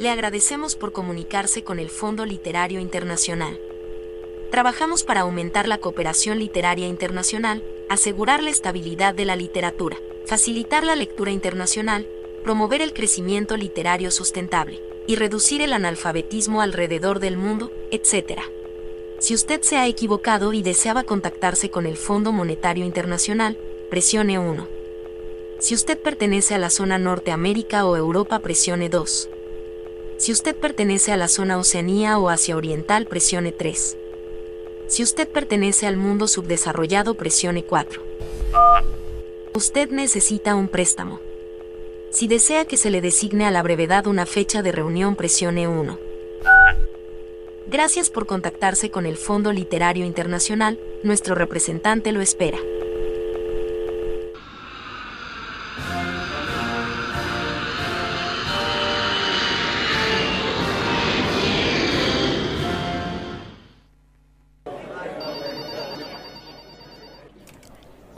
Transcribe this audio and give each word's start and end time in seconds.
Le 0.00 0.08
agradecemos 0.08 0.76
por 0.76 0.92
comunicarse 0.92 1.62
con 1.62 1.78
el 1.78 1.90
Fondo 1.90 2.24
Literario 2.24 2.80
Internacional. 2.80 3.60
Trabajamos 4.50 5.04
para 5.04 5.20
aumentar 5.20 5.68
la 5.68 5.76
cooperación 5.76 6.38
literaria 6.38 6.88
internacional, 6.88 7.62
asegurar 7.90 8.42
la 8.42 8.48
estabilidad 8.48 9.12
de 9.12 9.26
la 9.26 9.36
literatura, 9.36 9.98
facilitar 10.24 10.84
la 10.84 10.96
lectura 10.96 11.32
internacional, 11.32 12.08
promover 12.42 12.80
el 12.80 12.94
crecimiento 12.94 13.58
literario 13.58 14.10
sustentable 14.10 14.80
y 15.06 15.16
reducir 15.16 15.60
el 15.60 15.74
analfabetismo 15.74 16.62
alrededor 16.62 17.20
del 17.20 17.36
mundo, 17.36 17.70
etc. 17.90 18.40
Si 19.18 19.34
usted 19.34 19.60
se 19.60 19.76
ha 19.76 19.86
equivocado 19.86 20.54
y 20.54 20.62
deseaba 20.62 21.04
contactarse 21.04 21.70
con 21.70 21.84
el 21.84 21.98
Fondo 21.98 22.32
Monetario 22.32 22.86
Internacional, 22.86 23.58
presione 23.90 24.38
1. 24.38 24.66
Si 25.58 25.74
usted 25.74 26.00
pertenece 26.00 26.54
a 26.54 26.58
la 26.58 26.70
zona 26.70 26.96
Norteamérica 26.96 27.84
o 27.84 27.96
Europa, 27.96 28.38
presione 28.38 28.88
2. 28.88 29.28
Si 30.20 30.32
usted 30.32 30.54
pertenece 30.54 31.12
a 31.12 31.16
la 31.16 31.28
zona 31.28 31.56
Oceanía 31.56 32.18
o 32.18 32.28
Asia 32.28 32.54
Oriental, 32.54 33.06
presione 33.06 33.52
3. 33.52 33.96
Si 34.86 35.02
usted 35.02 35.26
pertenece 35.26 35.86
al 35.86 35.96
mundo 35.96 36.28
subdesarrollado, 36.28 37.14
presione 37.14 37.64
4. 37.64 38.02
Usted 39.54 39.88
necesita 39.88 40.56
un 40.56 40.68
préstamo. 40.68 41.20
Si 42.10 42.28
desea 42.28 42.66
que 42.66 42.76
se 42.76 42.90
le 42.90 43.00
designe 43.00 43.46
a 43.46 43.50
la 43.50 43.62
brevedad 43.62 44.06
una 44.06 44.26
fecha 44.26 44.60
de 44.60 44.72
reunión, 44.72 45.16
presione 45.16 45.66
1. 45.68 45.98
Gracias 47.68 48.10
por 48.10 48.26
contactarse 48.26 48.90
con 48.90 49.06
el 49.06 49.16
Fondo 49.16 49.52
Literario 49.52 50.04
Internacional, 50.04 50.78
nuestro 51.02 51.34
representante 51.34 52.12
lo 52.12 52.20
espera. 52.20 52.58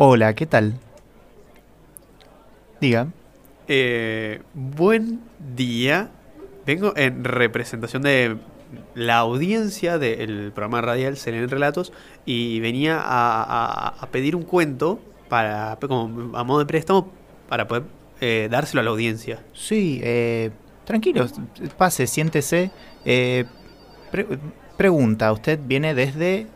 Hola, 0.04 0.34
¿qué 0.34 0.46
tal? 0.46 0.74
Diga. 2.80 3.06
Eh, 3.68 4.42
buen 4.52 5.20
día. 5.54 6.10
Vengo 6.66 6.92
en 6.96 7.22
representación 7.22 8.02
de 8.02 8.36
la 8.96 9.18
audiencia 9.18 9.98
del 9.98 10.50
programa 10.52 10.80
radial 10.80 11.16
Selene 11.16 11.46
Relatos 11.46 11.92
y 12.26 12.58
venía 12.58 13.00
a, 13.00 14.08
pedir 14.10 14.34
un 14.34 14.42
cuento 14.42 14.98
para 15.28 15.78
como 15.80 16.36
a 16.36 16.42
modo 16.42 16.58
de 16.58 16.66
préstamo 16.66 17.08
para 17.48 17.68
poder 17.68 17.84
eh, 18.20 18.48
dárselo 18.50 18.80
a 18.80 18.82
la 18.82 18.90
audiencia. 18.90 19.38
Sí, 19.52 20.00
eh, 20.02 20.50
tranquilo, 20.84 21.28
pase, 21.78 22.08
siéntese. 22.08 22.72
Eh, 23.04 23.44
pregunta, 24.76 25.30
¿usted 25.30 25.60
viene 25.64 25.94
desde... 25.94 26.48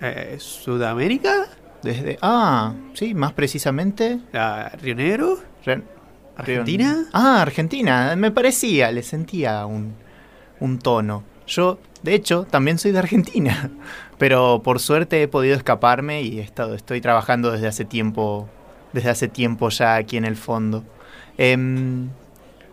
Eh, 0.00 0.34
¿Sudamérica? 0.40 1.46
Desde... 1.82 2.18
Ah, 2.22 2.74
sí, 2.94 3.14
más 3.14 3.32
precisamente... 3.32 4.20
¿Río 4.80 4.94
Negro? 4.94 5.38
¿Argentina? 6.36 7.06
Ah, 7.12 7.42
Argentina. 7.42 8.14
Me 8.16 8.30
parecía, 8.30 8.90
le 8.92 9.02
sentía 9.02 9.64
un, 9.66 9.94
un 10.60 10.78
tono. 10.78 11.24
Yo, 11.46 11.78
de 12.02 12.14
hecho, 12.14 12.44
también 12.44 12.78
soy 12.78 12.92
de 12.92 12.98
Argentina. 12.98 13.70
Pero 14.18 14.62
por 14.62 14.80
suerte 14.80 15.22
he 15.22 15.28
podido 15.28 15.56
escaparme 15.56 16.22
y 16.22 16.40
he 16.40 16.42
estado, 16.42 16.74
estoy 16.74 17.00
trabajando 17.00 17.52
desde 17.52 17.68
hace 17.68 17.84
tiempo. 17.84 18.48
Desde 18.92 19.10
hace 19.10 19.28
tiempo 19.28 19.68
ya 19.68 19.96
aquí 19.96 20.16
en 20.16 20.24
el 20.24 20.36
fondo. 20.36 20.84
Em, 21.38 22.08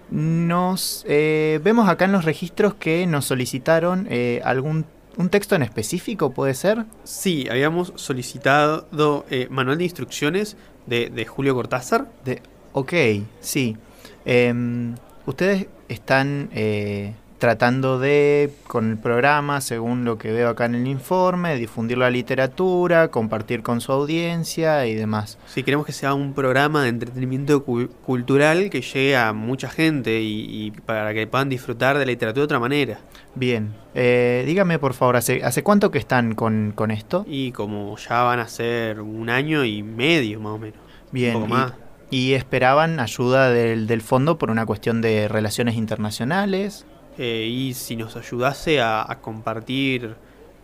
nos 0.10 1.06
eh, 1.08 1.60
vemos 1.64 1.90
acá 1.90 2.06
en 2.06 2.12
los 2.12 2.24
registros 2.24 2.76
que 2.76 3.06
nos 3.08 3.26
solicitaron 3.26 4.08
eh, 4.10 4.42
algún 4.46 4.86
un 5.18 5.30
texto 5.30 5.56
en 5.56 5.62
específico, 5.62 6.32
¿puede 6.34 6.54
ser? 6.54 6.86
Sí, 7.04 7.48
habíamos 7.50 7.94
solicitado 7.96 9.26
eh, 9.30 9.48
manual 9.50 9.78
de 9.78 9.84
instrucciones 9.84 10.58
de, 10.86 11.10
de 11.10 11.26
Julio 11.26 11.54
Cortázar. 11.56 12.12
De, 12.26 12.42
Ok, 12.74 12.94
sí. 13.40 13.78
Em, 14.26 14.96
ustedes 15.28 15.68
están 15.88 16.50
eh, 16.54 17.14
tratando 17.38 18.00
de, 18.00 18.52
con 18.68 18.92
el 18.92 18.98
programa, 18.98 19.62
según 19.62 20.06
lo 20.06 20.18
que 20.18 20.32
veo 20.32 20.50
acá 20.50 20.66
en 20.66 20.76
el 20.76 20.88
informe, 20.88 21.56
difundir 21.58 21.98
la 21.98 22.10
literatura, 22.10 23.10
compartir 23.10 23.64
con 23.64 23.82
su 23.82 23.92
audiencia 23.92 24.86
y 24.86 24.96
demás. 24.96 25.38
Sí, 25.48 25.64
queremos 25.64 25.86
que 25.86 25.92
sea 25.92 26.14
un 26.14 26.34
programa 26.34 26.84
de 26.84 26.90
entretenimiento 26.90 27.64
cultural 27.64 28.70
que 28.70 28.82
llegue 28.82 29.18
a 29.18 29.34
mucha 29.34 29.70
gente 29.70 30.22
y, 30.22 30.72
para 30.86 31.14
que 31.14 31.28
puedan 31.28 31.50
disfrutar 31.50 31.98
de 31.98 32.06
la 32.06 32.12
literatura 32.12 32.42
de 32.42 32.46
otra 32.46 32.60
manera. 32.60 33.00
Bien, 33.36 33.74
eh, 33.94 34.44
dígame 34.46 34.80
por 34.80 34.94
favor, 34.94 35.18
¿hace, 35.18 35.44
¿hace 35.44 35.64
cuánto 35.64 35.92
que 35.92 35.98
están 35.98 36.36
con, 36.36 36.72
con, 36.76 36.92
esto? 36.92 37.26
Y 37.28 37.52
como 37.52 37.98
ya 37.98 38.24
van 38.24 38.40
a 38.40 38.48
ser 38.48 39.02
un 39.02 39.30
año 39.30 39.66
y 39.66 39.84
medio 39.84 40.40
más 40.40 40.54
o 40.54 40.60
menos. 40.60 40.80
Bien, 41.12 41.36
un 41.36 41.44
poco 41.44 41.54
más 41.54 41.74
y 42.14 42.34
esperaban 42.34 43.00
ayuda 43.00 43.50
del, 43.50 43.88
del, 43.88 44.02
fondo 44.02 44.38
por 44.38 44.52
una 44.52 44.68
cuestión 44.68 45.02
de 45.02 45.28
relaciones 45.28 45.74
internacionales. 45.76 46.86
Eh, 47.18 47.48
y 47.50 47.74
si 47.74 47.96
nos 47.96 48.16
ayudase 48.16 48.82
a, 48.82 49.20
compartir 49.22 50.16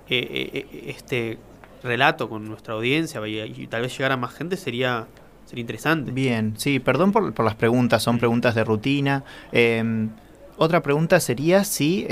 eh, 0.09 0.49
eh, 0.53 0.85
este 0.87 1.37
relato 1.83 2.27
con 2.27 2.45
nuestra 2.45 2.73
audiencia 2.73 3.25
y, 3.27 3.67
tal 3.67 3.83
vez 3.83 3.95
llegar 3.95 4.11
a 4.11 4.17
más 4.17 4.33
gente 4.33 4.57
sería, 4.57 5.07
sería 5.45 5.61
interesante. 5.61 6.11
Bien, 6.11 6.55
sí, 6.57 6.79
perdón 6.79 7.11
por, 7.11 7.33
por 7.33 7.45
las 7.45 7.55
preguntas, 7.55 8.01
son 8.01 8.17
preguntas 8.17 8.55
de 8.55 8.63
rutina. 8.63 9.23
Em, 9.51 10.09
otra 10.57 10.81
pregunta 10.81 11.19
sería 11.19 11.63
si 11.63 12.05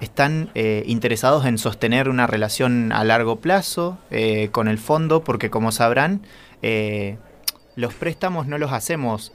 están 0.00 0.50
interesados 0.54 1.44
en 1.46 1.58
sostener 1.58 2.08
una 2.08 2.28
relación 2.28 2.92
a 2.92 3.02
largo 3.02 3.36
plazo 3.40 3.98
con 4.52 4.68
el 4.68 4.78
fondo, 4.78 5.24
porque 5.24 5.50
como 5.50 5.72
sabrán, 5.72 6.22
los 7.74 7.94
préstamos 7.94 8.46
no 8.46 8.58
los 8.58 8.70
hacemos 8.70 9.32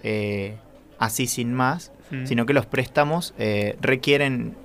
así 1.00 1.28
sin 1.28 1.53
más, 1.53 1.91
mm. 2.12 2.25
sino 2.25 2.45
que 2.45 2.53
los 2.53 2.66
préstamos 2.66 3.34
eh, 3.38 3.75
requieren, 3.81 4.56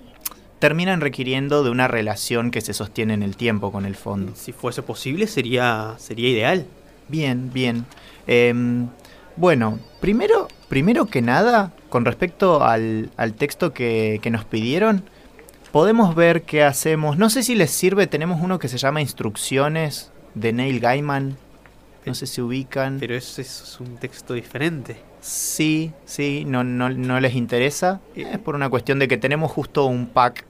terminan 0.59 1.01
requiriendo 1.01 1.65
de 1.65 1.71
una 1.71 1.89
relación 1.89 2.51
que 2.51 2.61
se 2.61 2.75
sostiene 2.75 3.15
en 3.15 3.23
el 3.23 3.37
tiempo 3.37 3.73
con 3.73 3.87
el 3.87 3.97
fondo. 3.97 4.33
Si 4.35 4.53
fuese 4.53 4.83
posible 4.83 5.27
sería, 5.27 5.95
sería 5.99 6.29
ideal. 6.29 6.67
Bien, 7.09 7.51
bien. 7.53 7.85
Em, 8.27 8.89
bueno, 9.37 9.79
primero, 10.01 10.49
primero 10.69 11.07
que 11.07 11.23
nada, 11.23 11.73
con 11.89 12.05
respecto 12.05 12.63
al, 12.65 13.11
al 13.17 13.35
texto 13.35 13.73
que, 13.73 14.21
que 14.23 14.31
nos 14.31 14.45
pidieron, 14.45 15.05
podemos 15.73 16.15
ver 16.15 16.43
qué 16.43 16.63
hacemos. 16.63 17.19
No 17.19 17.31
sé 17.31 17.43
si 17.43 17.55
les 17.55 17.71
sirve, 17.71 18.07
tenemos 18.07 18.41
uno 18.41 18.59
que 18.59 18.69
se 18.69 18.79
llama 18.79 19.01
Instrucciones 19.01 20.13
de 20.35 20.53
Neil 20.53 20.81
Gaiman 20.81 21.37
no 22.05 22.15
sé 22.15 22.27
si 22.27 22.41
ubican. 22.41 22.99
Pero 22.99 23.15
eso 23.15 23.41
es 23.41 23.77
un 23.81 23.97
texto 23.97 24.35
diferente. 24.35 24.97
Sí, 25.23 25.93
sí, 26.05 26.45
no, 26.45 26.65
no, 26.65 26.91
no 26.91 27.21
les 27.21 27.35
interesa. 27.35 28.01
Eh, 28.17 28.27
es 28.33 28.39
por 28.39 28.57
una 28.57 28.69
cuestión 28.69 28.99
de 28.99 29.07
que 29.07 29.17
tenemos 29.17 29.53
justo 29.53 29.87
un 29.87 30.07
pack. 30.07 30.45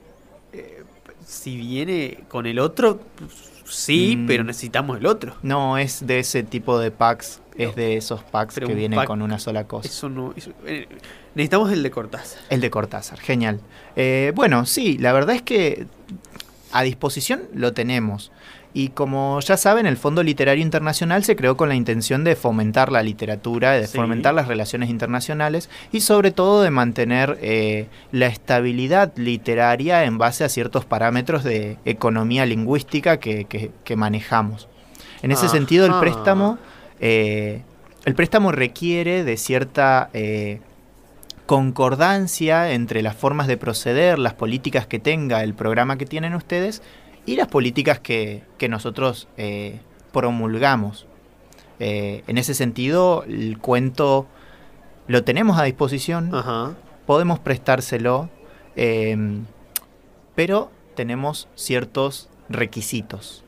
Eh, 0.54 0.82
si 1.26 1.56
viene 1.56 2.24
con 2.28 2.46
el 2.46 2.58
otro, 2.58 3.00
sí, 3.66 4.16
mm. 4.16 4.26
pero 4.26 4.44
necesitamos 4.44 4.98
el 4.98 5.06
otro. 5.06 5.34
No, 5.42 5.76
es 5.76 6.06
de 6.06 6.20
ese 6.20 6.42
tipo 6.42 6.78
de 6.78 6.90
packs. 6.90 7.40
Es 7.54 7.76
de 7.76 7.98
esos 7.98 8.22
packs 8.22 8.54
que 8.54 8.74
vienen 8.74 9.04
con 9.04 9.20
una 9.20 9.38
sola 9.38 9.64
cosa. 9.64 9.86
Eso 9.86 10.08
no. 10.08 10.32
Eh, 10.64 10.88
necesitamos 11.34 11.70
el 11.70 11.82
de 11.82 11.90
Cortázar. 11.90 12.40
El 12.48 12.62
de 12.62 12.70
Cortázar, 12.70 13.20
genial. 13.20 13.60
bueno, 14.34 14.64
sí, 14.64 14.96
la 14.96 15.12
verdad 15.12 15.36
es 15.36 15.42
que 15.42 15.86
a 16.72 16.83
disposición 16.83 17.43
lo 17.55 17.72
tenemos. 17.72 18.33
Y 18.75 18.88
como 18.88 19.38
ya 19.41 19.59
saben, 19.59 19.87
el 19.87 19.99
Fondo 19.99 20.22
Literario 20.22 20.62
Internacional 20.62 21.25
se 21.25 21.37
creó 21.37 21.59
con 21.59 21.69
la 21.69 21.75
intención 21.75 22.25
de 22.25 22.37
fomentar 22.37 22.91
la 22.91 23.03
literatura, 23.03 23.72
de 23.72 23.87
fomentar 23.87 24.33
las 24.33 24.49
relaciones 24.49 24.88
internacionales 24.88 25.69
y 25.93 26.00
sobre 26.00 26.31
todo 26.31 26.62
de 26.62 26.71
mantener 26.71 27.38
eh, 27.43 27.88
la 28.12 28.26
estabilidad 28.26 29.12
literaria 29.17 30.05
en 30.05 30.17
base 30.17 30.44
a 30.44 30.49
ciertos 30.49 30.87
parámetros 30.87 31.44
de 31.44 31.76
economía 31.85 32.46
lingüística 32.46 33.19
que, 33.19 33.70
manejamos. 33.94 34.69
En 35.20 35.32
ese 35.32 35.49
sentido, 35.50 35.85
el 35.85 36.00
préstamo, 36.00 36.58
eh, 36.99 37.61
el 38.06 38.14
préstamo 38.14 38.52
requiere 38.52 39.23
de 39.23 39.37
cierta 39.37 40.08
eh, 40.14 40.61
concordancia 41.52 42.72
entre 42.72 43.02
las 43.02 43.14
formas 43.14 43.46
de 43.46 43.58
proceder, 43.58 44.19
las 44.19 44.32
políticas 44.32 44.87
que 44.87 44.99
tenga 44.99 45.44
el 45.44 45.52
programa 45.52 45.99
que 45.99 46.06
tienen 46.06 46.34
ustedes 46.34 46.81
y 47.26 47.37
las 47.37 47.46
políticas 47.49 48.00
que, 48.00 48.43
nosotros 48.70 49.28
eh, 49.37 49.81
promulgamos. 50.12 51.06
Eh, 51.78 52.25
en 52.26 52.38
ese 52.38 52.54
sentido, 52.54 53.25
el 53.25 53.58
cuento 53.58 54.26
lo 55.08 55.25
tenemos 55.25 55.58
a 55.58 55.64
disposición, 55.64 56.32
podemos 57.04 57.38
prestárselo, 57.38 58.31
em, 58.75 59.44
pero 60.34 60.70
tenemos 60.94 61.48
ciertos 61.55 62.31
requisitos. 62.48 63.44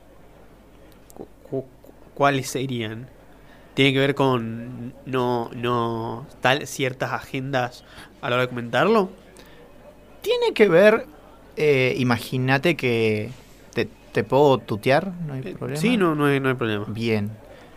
¿Cuáles 2.15 2.51
serían? 2.51 3.09
¿Tiene 3.75 3.93
que 3.93 3.99
ver 3.99 4.15
con 4.15 4.95
no, 5.07 5.51
no 5.55 6.27
tal 6.41 6.67
ciertas 6.67 7.13
agendas 7.13 7.85
a 8.23 8.31
la 8.31 8.37
hora 8.37 8.43
de 8.45 8.49
comentarlo? 8.49 9.11
Tiene 10.23 10.55
que 10.55 10.69
ver, 10.69 11.07
eh, 11.57 11.95
imagínate 11.99 12.77
que 12.77 13.31
te, 13.75 13.89
te 14.13 14.25
puedo 14.25 14.59
tutear, 14.59 15.13
no 15.27 15.35
hay 15.35 15.41
Eh, 15.45 15.55
problema. 15.59 15.81
Sí, 15.81 15.97
no, 15.97 16.15
no 16.15 16.27
hay, 16.27 16.41
no 16.41 16.49
hay 16.49 16.55
problema. 16.55 16.85
Bien. 16.89 17.31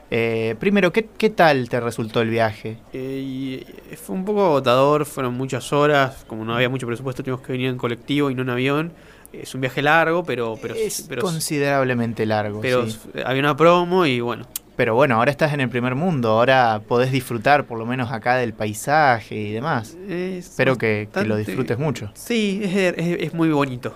Eh, 0.09 0.55
primero, 0.59 0.93
¿qué, 0.93 1.09
¿qué 1.17 1.29
tal 1.29 1.67
te 1.67 1.81
resultó 1.81 2.21
el 2.21 2.29
viaje? 2.29 2.77
Eh, 2.93 3.21
y 3.21 3.95
fue 3.97 4.15
un 4.15 4.23
poco 4.23 4.45
agotador, 4.45 5.05
fueron 5.05 5.33
muchas 5.33 5.73
horas, 5.73 6.23
como 6.27 6.45
no 6.45 6.55
había 6.55 6.69
mucho 6.69 6.87
presupuesto 6.87 7.23
tuvimos 7.23 7.41
que 7.41 7.51
venir 7.51 7.67
en 7.67 7.77
colectivo 7.77 8.29
y 8.31 8.35
no 8.35 8.43
en 8.43 8.49
avión. 8.51 8.93
Es 9.33 9.53
un 9.53 9.59
viaje 9.59 9.81
largo, 9.81 10.23
pero 10.23 10.57
pero 10.61 10.73
es 10.75 11.05
pero, 11.09 11.21
considerablemente 11.21 12.25
largo. 12.25 12.61
pero 12.61 12.87
sí. 12.89 12.97
había 13.25 13.41
una 13.41 13.57
promo 13.57 14.05
y 14.05 14.21
bueno, 14.21 14.45
Pero 14.77 14.93
bueno, 14.95 15.15
ahora 15.15 15.31
estás 15.31 15.53
en 15.53 15.59
el 15.59 15.69
primer 15.69 15.95
mundo, 15.95 16.29
ahora 16.29 16.81
podés 16.87 17.11
disfrutar 17.11 17.65
por 17.65 17.77
lo 17.79 17.85
menos 17.85 18.11
acá 18.11 18.35
del 18.37 18.53
paisaje 18.53 19.35
y 19.35 19.51
demás. 19.51 19.97
es 20.07 20.45
Espero 20.51 20.77
que, 20.77 21.09
que 21.13 21.25
lo 21.25 21.35
disfrutes 21.35 21.77
mucho. 21.79 22.11
Sí, 22.13 22.61
es, 22.63 22.75
es- 22.95 23.17
es 23.23 23.33
muy 23.33 23.49
bonito. 23.49 23.93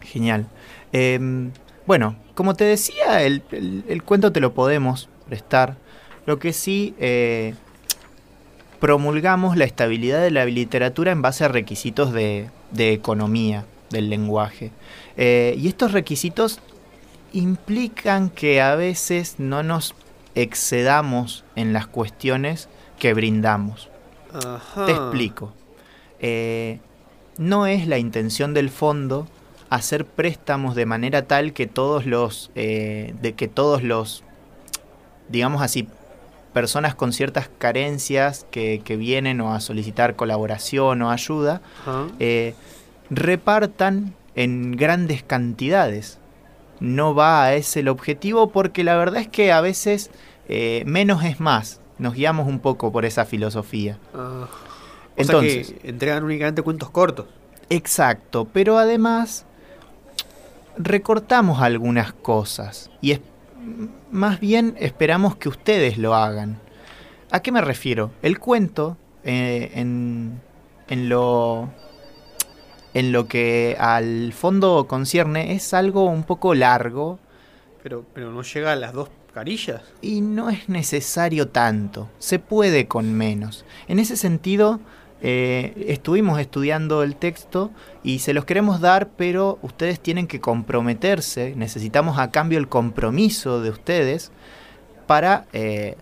Genial. 0.00 0.46
Em, 0.92 1.50
bueno, 1.86 2.14
como 2.34 2.54
te 2.54 2.64
decía, 2.64 3.22
el, 3.22 3.42
el- 3.50 3.84
el 3.88 4.02
cuento 4.04 4.30
te 4.32 4.40
lo 4.40 4.54
podemos 4.54 5.08
prestar. 5.28 5.76
Lo 6.26 6.38
que 6.38 6.52
sí, 6.52 6.94
eh, 7.00 7.54
promulgamos 8.78 9.56
la 9.56 9.64
estabilidad 9.64 10.22
de 10.22 10.30
la 10.30 10.44
literatura 10.46 11.12
en 11.12 11.22
base 11.22 11.44
a 11.44 11.48
requisitos 11.48 12.12
de, 12.12 12.48
de 12.70 12.92
economía 12.92 13.64
del 13.90 14.08
lenguaje. 14.08 14.70
Eh, 15.16 15.54
y 15.58 15.68
estos 15.68 15.92
requisitos 15.92 16.60
implican 17.32 18.30
que 18.30 18.60
a 18.60 18.74
veces 18.76 19.34
no 19.38 19.62
nos 19.62 19.94
excedamos 20.34 21.44
en 21.56 21.72
las 21.72 21.86
cuestiones 21.86 22.68
que 22.98 23.14
brindamos. 23.14 23.88
Ajá. 24.32 24.86
Te 24.86 24.92
explico. 24.92 25.52
Eh, 26.20 26.80
no 27.38 27.66
es 27.66 27.86
la 27.86 27.98
intención 27.98 28.54
del 28.54 28.70
fondo 28.70 29.26
hacer 29.70 30.04
préstamos 30.04 30.74
de 30.74 30.84
manera 30.84 31.22
tal 31.22 31.52
que 31.52 31.66
todos 31.66 32.04
los, 32.04 32.50
eh, 32.56 33.14
de 33.22 33.34
que 33.34 33.48
todos 33.48 33.82
los, 33.82 34.24
digamos 35.28 35.62
así, 35.62 35.88
personas 36.52 36.94
con 36.94 37.12
ciertas 37.12 37.48
carencias 37.58 38.46
que, 38.50 38.82
que 38.84 38.96
vienen 38.96 39.40
o 39.40 39.54
a 39.54 39.60
solicitar 39.60 40.16
colaboración 40.16 41.00
o 41.02 41.10
ayuda, 41.10 41.62
eh, 42.18 42.54
repartan 43.08 44.14
en 44.34 44.72
grandes 44.72 45.22
cantidades. 45.22 46.18
No 46.80 47.14
va 47.14 47.44
a 47.44 47.54
ese 47.54 47.80
el 47.80 47.88
objetivo 47.88 48.50
porque 48.50 48.84
la 48.84 48.96
verdad 48.96 49.20
es 49.20 49.28
que 49.28 49.52
a 49.52 49.60
veces 49.60 50.10
eh, 50.48 50.82
menos 50.86 51.22
es 51.24 51.40
más. 51.40 51.80
Nos 51.98 52.14
guiamos 52.14 52.48
un 52.48 52.60
poco 52.60 52.90
por 52.90 53.04
esa 53.04 53.24
filosofía. 53.26 53.98
Ah. 54.14 54.48
O 55.16 55.20
Entonces, 55.20 55.68
sea 55.68 55.78
que 55.78 55.88
entregan 55.88 56.24
únicamente 56.24 56.62
cuentos 56.62 56.90
cortos. 56.90 57.26
Exacto, 57.68 58.48
pero 58.52 58.78
además 58.78 59.46
recortamos 60.76 61.60
algunas 61.60 62.12
cosas 62.12 62.90
y 63.00 63.12
es, 63.12 63.20
más 64.10 64.40
bien 64.40 64.74
esperamos 64.78 65.36
que 65.36 65.48
ustedes 65.48 65.98
lo 65.98 66.14
hagan. 66.14 66.58
¿A 67.30 67.40
qué 67.40 67.52
me 67.52 67.60
refiero? 67.60 68.10
El 68.22 68.38
cuento, 68.40 68.96
eh, 69.22 69.70
en, 69.74 70.40
en 70.88 71.08
lo, 71.08 71.68
en 72.94 73.12
lo 73.12 73.26
que 73.26 73.76
al 73.78 74.32
fondo 74.32 74.86
concierne, 74.86 75.54
es 75.54 75.74
algo 75.74 76.04
un 76.04 76.24
poco 76.24 76.54
largo 76.54 77.18
Pero, 77.82 78.04
pero 78.14 78.32
no 78.32 78.42
llega 78.42 78.72
a 78.72 78.76
las 78.76 78.92
dos 78.92 79.08
carillas. 79.32 79.82
y 80.02 80.20
no 80.20 80.50
es 80.50 80.68
necesario 80.68 81.48
tanto, 81.48 82.08
se 82.18 82.38
puede 82.38 82.86
con 82.88 83.12
menos. 83.12 83.64
En 83.86 83.98
ese 83.98 84.16
sentido, 84.16 84.80
eh, 85.22 85.84
estuvimos 85.88 86.40
estudiando 86.40 87.02
el 87.02 87.14
texto 87.14 87.70
y 88.02 88.20
se 88.20 88.32
los 88.32 88.46
queremos 88.46 88.80
dar, 88.80 89.10
pero 89.16 89.58
ustedes 89.62 90.00
tienen 90.00 90.26
que 90.26 90.40
comprometerse, 90.40 91.54
necesitamos 91.56 92.18
a 92.18 92.30
cambio 92.30 92.58
el 92.58 92.68
compromiso 92.68 93.60
de 93.60 93.70
ustedes 93.70 94.32
para 95.06 95.44
eh, 95.52 95.96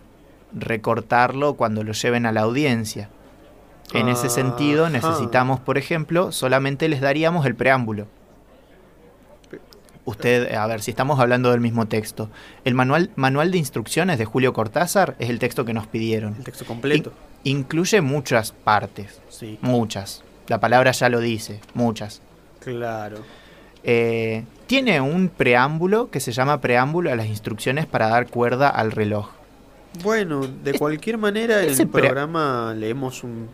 recortarlo 0.53 1.55
cuando 1.55 1.83
lo 1.83 1.91
lleven 1.91 2.25
a 2.25 2.31
la 2.31 2.41
audiencia. 2.41 3.09
En 3.93 4.07
ese 4.07 4.29
sentido, 4.29 4.89
necesitamos, 4.89 5.59
por 5.59 5.77
ejemplo, 5.77 6.31
solamente 6.31 6.87
les 6.89 7.01
daríamos 7.01 7.45
el 7.45 7.55
preámbulo. 7.55 8.07
Usted, 10.05 10.53
a 10.55 10.65
ver, 10.67 10.81
si 10.81 10.91
estamos 10.91 11.19
hablando 11.19 11.51
del 11.51 11.59
mismo 11.59 11.87
texto. 11.87 12.29
El 12.65 12.73
manual, 12.73 13.11
manual 13.15 13.51
de 13.51 13.57
instrucciones 13.57 14.17
de 14.17 14.25
Julio 14.25 14.53
Cortázar 14.53 15.15
es 15.19 15.29
el 15.29 15.37
texto 15.39 15.65
que 15.65 15.73
nos 15.73 15.87
pidieron. 15.87 16.35
El 16.37 16.43
texto 16.43 16.65
completo. 16.65 17.11
Incluye 17.43 18.01
muchas 18.01 18.51
partes, 18.51 19.21
Sí, 19.29 19.57
muchas. 19.61 20.23
La 20.47 20.59
palabra 20.59 20.91
ya 20.91 21.09
lo 21.09 21.19
dice, 21.19 21.59
muchas. 21.73 22.21
claro. 22.59 23.17
Eh, 23.83 24.43
tiene 24.67 24.99
un 24.99 25.29
preámbulo 25.29 26.11
que 26.11 26.19
se 26.19 26.33
llama 26.33 26.59
preámbulo 26.59 27.11
a 27.11 27.15
las 27.15 27.27
instrucciones 27.27 27.85
para 27.85 28.09
dar 28.09 28.27
cuerda 28.27 28.67
al 28.67 28.91
reloj. 28.91 29.29
Bueno, 30.03 30.41
de 30.45 30.77
cualquier 30.77 31.17
manera 31.17 31.63
en 31.63 31.69
el 31.79 31.87
programa 31.87 32.73
leemos 32.75 33.23
un 33.23 33.47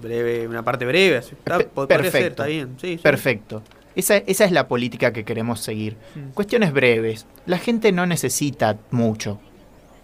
breve, 0.00 0.46
una 0.48 0.62
parte 0.64 0.84
breve. 0.84 1.18
Así, 1.18 1.34
está, 1.34 1.58
ser, 1.58 1.68
perfecto. 1.86 2.18
está 2.28 2.46
bien. 2.46 2.76
Sí, 2.80 2.96
sí. 2.96 3.02
Perfecto. 3.02 3.62
Esa, 3.94 4.16
esa 4.18 4.44
es 4.44 4.52
la 4.52 4.68
política 4.68 5.12
que 5.12 5.24
queremos 5.24 5.60
seguir. 5.60 5.96
Mm. 6.14 6.30
Cuestiones 6.34 6.72
breves. 6.72 7.26
La 7.46 7.58
gente 7.58 7.90
no 7.92 8.06
necesita 8.06 8.76
mucho. 8.90 9.40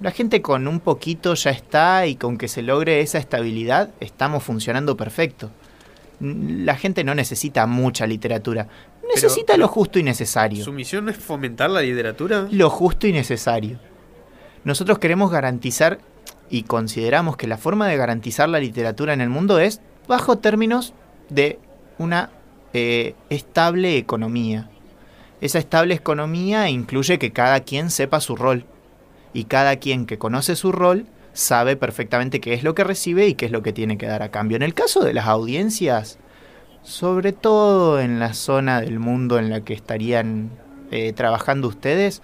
La 0.00 0.10
gente 0.10 0.42
con 0.42 0.66
un 0.66 0.80
poquito 0.80 1.34
ya 1.34 1.50
está 1.50 2.06
y 2.06 2.16
con 2.16 2.36
que 2.36 2.48
se 2.48 2.62
logre 2.62 3.00
esa 3.00 3.18
estabilidad 3.18 3.90
estamos 4.00 4.42
funcionando 4.42 4.96
perfecto. 4.96 5.50
La 6.20 6.76
gente 6.76 7.04
no 7.04 7.14
necesita 7.14 7.66
mucha 7.66 8.06
literatura. 8.06 8.66
Necesita 9.14 9.52
pero- 9.54 9.60
lo 9.60 9.68
justo 9.68 9.98
y 9.98 10.02
necesario. 10.02 10.64
¿Su 10.64 10.72
misión 10.72 11.08
es 11.08 11.16
fomentar 11.16 11.70
la 11.70 11.80
literatura? 11.82 12.48
Lo 12.50 12.70
justo 12.70 13.06
y 13.06 13.12
necesario. 13.12 13.78
Nosotros 14.64 14.98
queremos 14.98 15.30
garantizar 15.30 15.98
y 16.50 16.64
consideramos 16.64 17.36
que 17.36 17.46
la 17.46 17.56
forma 17.56 17.88
de 17.88 17.96
garantizar 17.96 18.48
la 18.48 18.60
literatura 18.60 19.12
en 19.12 19.20
el 19.20 19.30
mundo 19.30 19.58
es 19.58 19.80
bajo 20.06 20.38
términos 20.38 20.94
de 21.30 21.58
una 21.98 22.30
eh, 22.72 23.14
estable 23.30 23.96
economía. 23.96 24.68
Esa 25.40 25.58
estable 25.58 25.94
economía 25.94 26.68
incluye 26.68 27.18
que 27.18 27.32
cada 27.32 27.60
quien 27.60 27.90
sepa 27.90 28.20
su 28.20 28.36
rol. 28.36 28.64
Y 29.32 29.44
cada 29.44 29.76
quien 29.76 30.06
que 30.06 30.18
conoce 30.18 30.56
su 30.56 30.70
rol 30.72 31.06
sabe 31.32 31.76
perfectamente 31.76 32.40
qué 32.40 32.54
es 32.54 32.62
lo 32.62 32.74
que 32.74 32.84
recibe 32.84 33.26
y 33.26 33.34
qué 33.34 33.46
es 33.46 33.52
lo 33.52 33.62
que 33.62 33.72
tiene 33.72 33.98
que 33.98 34.06
dar 34.06 34.22
a 34.22 34.30
cambio. 34.30 34.56
En 34.56 34.62
el 34.62 34.74
caso 34.74 35.04
de 35.04 35.12
las 35.12 35.26
audiencias, 35.26 36.18
sobre 36.82 37.32
todo 37.32 38.00
en 38.00 38.20
la 38.20 38.32
zona 38.34 38.80
del 38.80 39.00
mundo 39.00 39.38
en 39.38 39.50
la 39.50 39.62
que 39.62 39.74
estarían 39.74 40.50
eh, 40.90 41.12
trabajando 41.12 41.66
ustedes, 41.68 42.22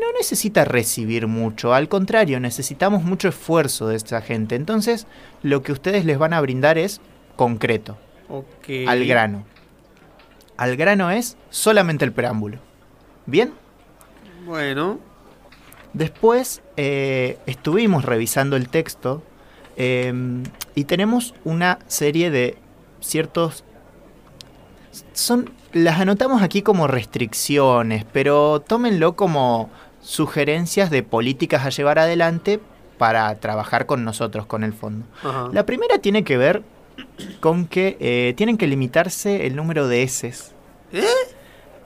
no 0.00 0.12
necesita 0.16 0.64
recibir 0.64 1.26
mucho, 1.26 1.74
al 1.74 1.88
contrario, 1.88 2.40
necesitamos 2.40 3.02
mucho 3.02 3.28
esfuerzo 3.28 3.88
de 3.88 3.96
esta 3.96 4.20
gente. 4.20 4.54
Entonces, 4.54 5.06
lo 5.42 5.62
que 5.62 5.72
ustedes 5.72 6.04
les 6.04 6.18
van 6.18 6.32
a 6.32 6.40
brindar 6.40 6.78
es 6.78 7.00
concreto, 7.36 7.96
Ok. 8.28 8.86
al 8.86 9.04
grano. 9.06 9.44
Al 10.56 10.76
grano 10.76 11.10
es 11.10 11.36
solamente 11.50 12.04
el 12.04 12.12
preámbulo. 12.12 12.58
¿Bien? 13.26 13.52
Bueno, 14.44 14.98
Después 15.92 16.62
eh, 16.76 17.38
estuvimos 17.46 18.04
revisando 18.04 18.56
el 18.56 18.68
texto 18.68 19.22
eh, 19.76 20.12
y 20.74 20.84
tenemos 20.84 21.34
una 21.44 21.78
serie 21.86 22.30
de 22.30 22.58
ciertos... 23.00 23.64
Son, 25.12 25.50
las 25.72 26.00
anotamos 26.00 26.42
aquí 26.42 26.62
como 26.62 26.86
restricciones, 26.86 28.04
pero 28.12 28.60
tómenlo 28.60 29.16
como 29.16 29.70
sugerencias 30.00 30.90
de 30.90 31.02
políticas 31.02 31.66
a 31.66 31.70
llevar 31.70 31.98
adelante 31.98 32.60
para 32.98 33.34
trabajar 33.38 33.86
con 33.86 34.04
nosotros, 34.04 34.46
con 34.46 34.64
el 34.64 34.72
fondo. 34.72 35.06
ajá. 35.22 35.48
La 35.52 35.64
primera 35.66 35.98
tiene 35.98 36.24
que 36.24 36.36
ver 36.36 36.62
con 37.40 37.66
que 37.66 37.96
eh, 38.00 38.34
tienen 38.36 38.56
que 38.58 38.66
limitarse 38.66 39.46
el 39.46 39.54
número 39.56 39.86
de 39.88 40.02
heces. 40.02 40.52
¿Eh? 40.92 41.04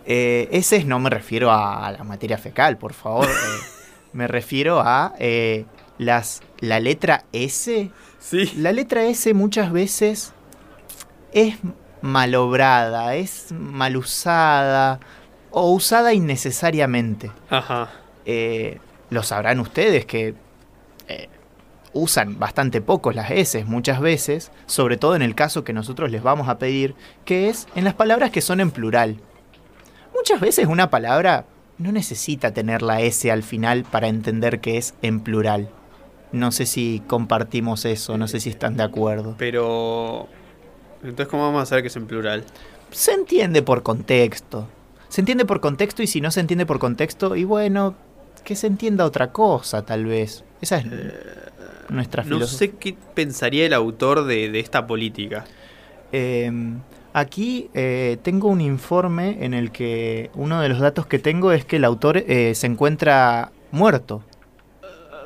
Eh, 0.06 0.48
heces 0.52 0.86
no 0.86 0.98
me 0.98 1.10
refiero 1.10 1.50
a, 1.50 1.86
a 1.86 1.92
la 1.92 2.04
materia 2.04 2.38
fecal, 2.38 2.78
por 2.78 2.92
favor. 2.94 3.26
eh, 3.30 3.32
me 4.12 4.26
refiero 4.26 4.80
a 4.80 5.14
eh, 5.18 5.66
las, 5.98 6.42
la 6.60 6.80
letra 6.80 7.24
S. 7.32 7.90
Sí. 8.18 8.52
La 8.56 8.72
letra 8.72 9.04
S 9.04 9.32
muchas 9.34 9.72
veces 9.72 10.32
es 11.32 11.56
malobrada, 12.00 13.14
es 13.14 13.52
mal 13.52 13.96
usada 13.96 15.00
o 15.50 15.72
usada 15.72 16.14
innecesariamente. 16.14 17.30
Ajá. 17.50 17.90
Eh, 18.24 18.78
lo 19.10 19.22
sabrán 19.22 19.60
ustedes 19.60 20.06
que 20.06 20.34
eh, 21.08 21.28
usan 21.92 22.38
bastante 22.38 22.80
poco 22.80 23.12
las 23.12 23.30
S 23.30 23.64
muchas 23.64 24.00
veces, 24.00 24.50
sobre 24.66 24.96
todo 24.96 25.14
en 25.16 25.22
el 25.22 25.34
caso 25.34 25.64
que 25.64 25.72
nosotros 25.72 26.10
les 26.10 26.22
vamos 26.22 26.48
a 26.48 26.58
pedir, 26.58 26.94
que 27.24 27.48
es 27.48 27.66
en 27.74 27.84
las 27.84 27.94
palabras 27.94 28.30
que 28.30 28.40
son 28.40 28.60
en 28.60 28.70
plural. 28.70 29.18
Muchas 30.14 30.40
veces 30.40 30.66
una 30.66 30.90
palabra 30.90 31.44
no 31.78 31.92
necesita 31.92 32.52
tener 32.52 32.82
la 32.82 33.00
S 33.00 33.30
al 33.30 33.42
final 33.42 33.84
para 33.84 34.08
entender 34.08 34.60
que 34.60 34.78
es 34.78 34.94
en 35.02 35.20
plural. 35.20 35.68
No 36.30 36.52
sé 36.52 36.64
si 36.64 37.02
compartimos 37.06 37.84
eso, 37.84 38.16
no 38.16 38.28
sé 38.28 38.40
si 38.40 38.48
están 38.48 38.76
de 38.76 38.84
acuerdo. 38.84 39.34
Pero. 39.38 40.28
Entonces, 41.02 41.28
¿cómo 41.28 41.42
vamos 41.42 41.62
a 41.62 41.66
saber 41.66 41.82
que 41.82 41.88
es 41.88 41.96
en 41.96 42.06
plural? 42.06 42.44
Se 42.90 43.12
entiende 43.12 43.62
por 43.62 43.82
contexto. 43.82 44.68
Se 45.08 45.20
entiende 45.20 45.44
por 45.44 45.60
contexto 45.60 46.02
y 46.02 46.06
si 46.06 46.20
no 46.20 46.30
se 46.30 46.40
entiende 46.40 46.64
por 46.64 46.78
contexto, 46.78 47.36
y 47.36 47.44
bueno, 47.44 47.94
que 48.44 48.56
se 48.56 48.66
entienda 48.66 49.04
otra 49.04 49.32
cosa, 49.32 49.82
tal 49.84 50.04
vez. 50.06 50.44
Esa 50.60 50.78
es 50.78 50.86
nuestra 51.88 52.22
Eh, 52.22 52.26
No 52.28 52.36
filosofía. 52.36 52.58
sé 52.58 52.70
qué 52.76 52.96
pensaría 53.14 53.66
el 53.66 53.74
autor 53.74 54.24
de, 54.24 54.50
de 54.50 54.60
esta 54.60 54.86
política. 54.86 55.44
Eh, 56.12 56.50
aquí 57.12 57.70
eh, 57.74 58.18
tengo 58.22 58.48
un 58.48 58.60
informe 58.60 59.44
en 59.44 59.54
el 59.54 59.70
que 59.72 60.30
uno 60.34 60.60
de 60.60 60.68
los 60.68 60.78
datos 60.80 61.06
que 61.06 61.18
tengo 61.18 61.52
es 61.52 61.64
que 61.64 61.76
el 61.76 61.84
autor 61.84 62.18
eh, 62.18 62.54
se 62.54 62.66
encuentra 62.66 63.52
muerto. 63.70 64.22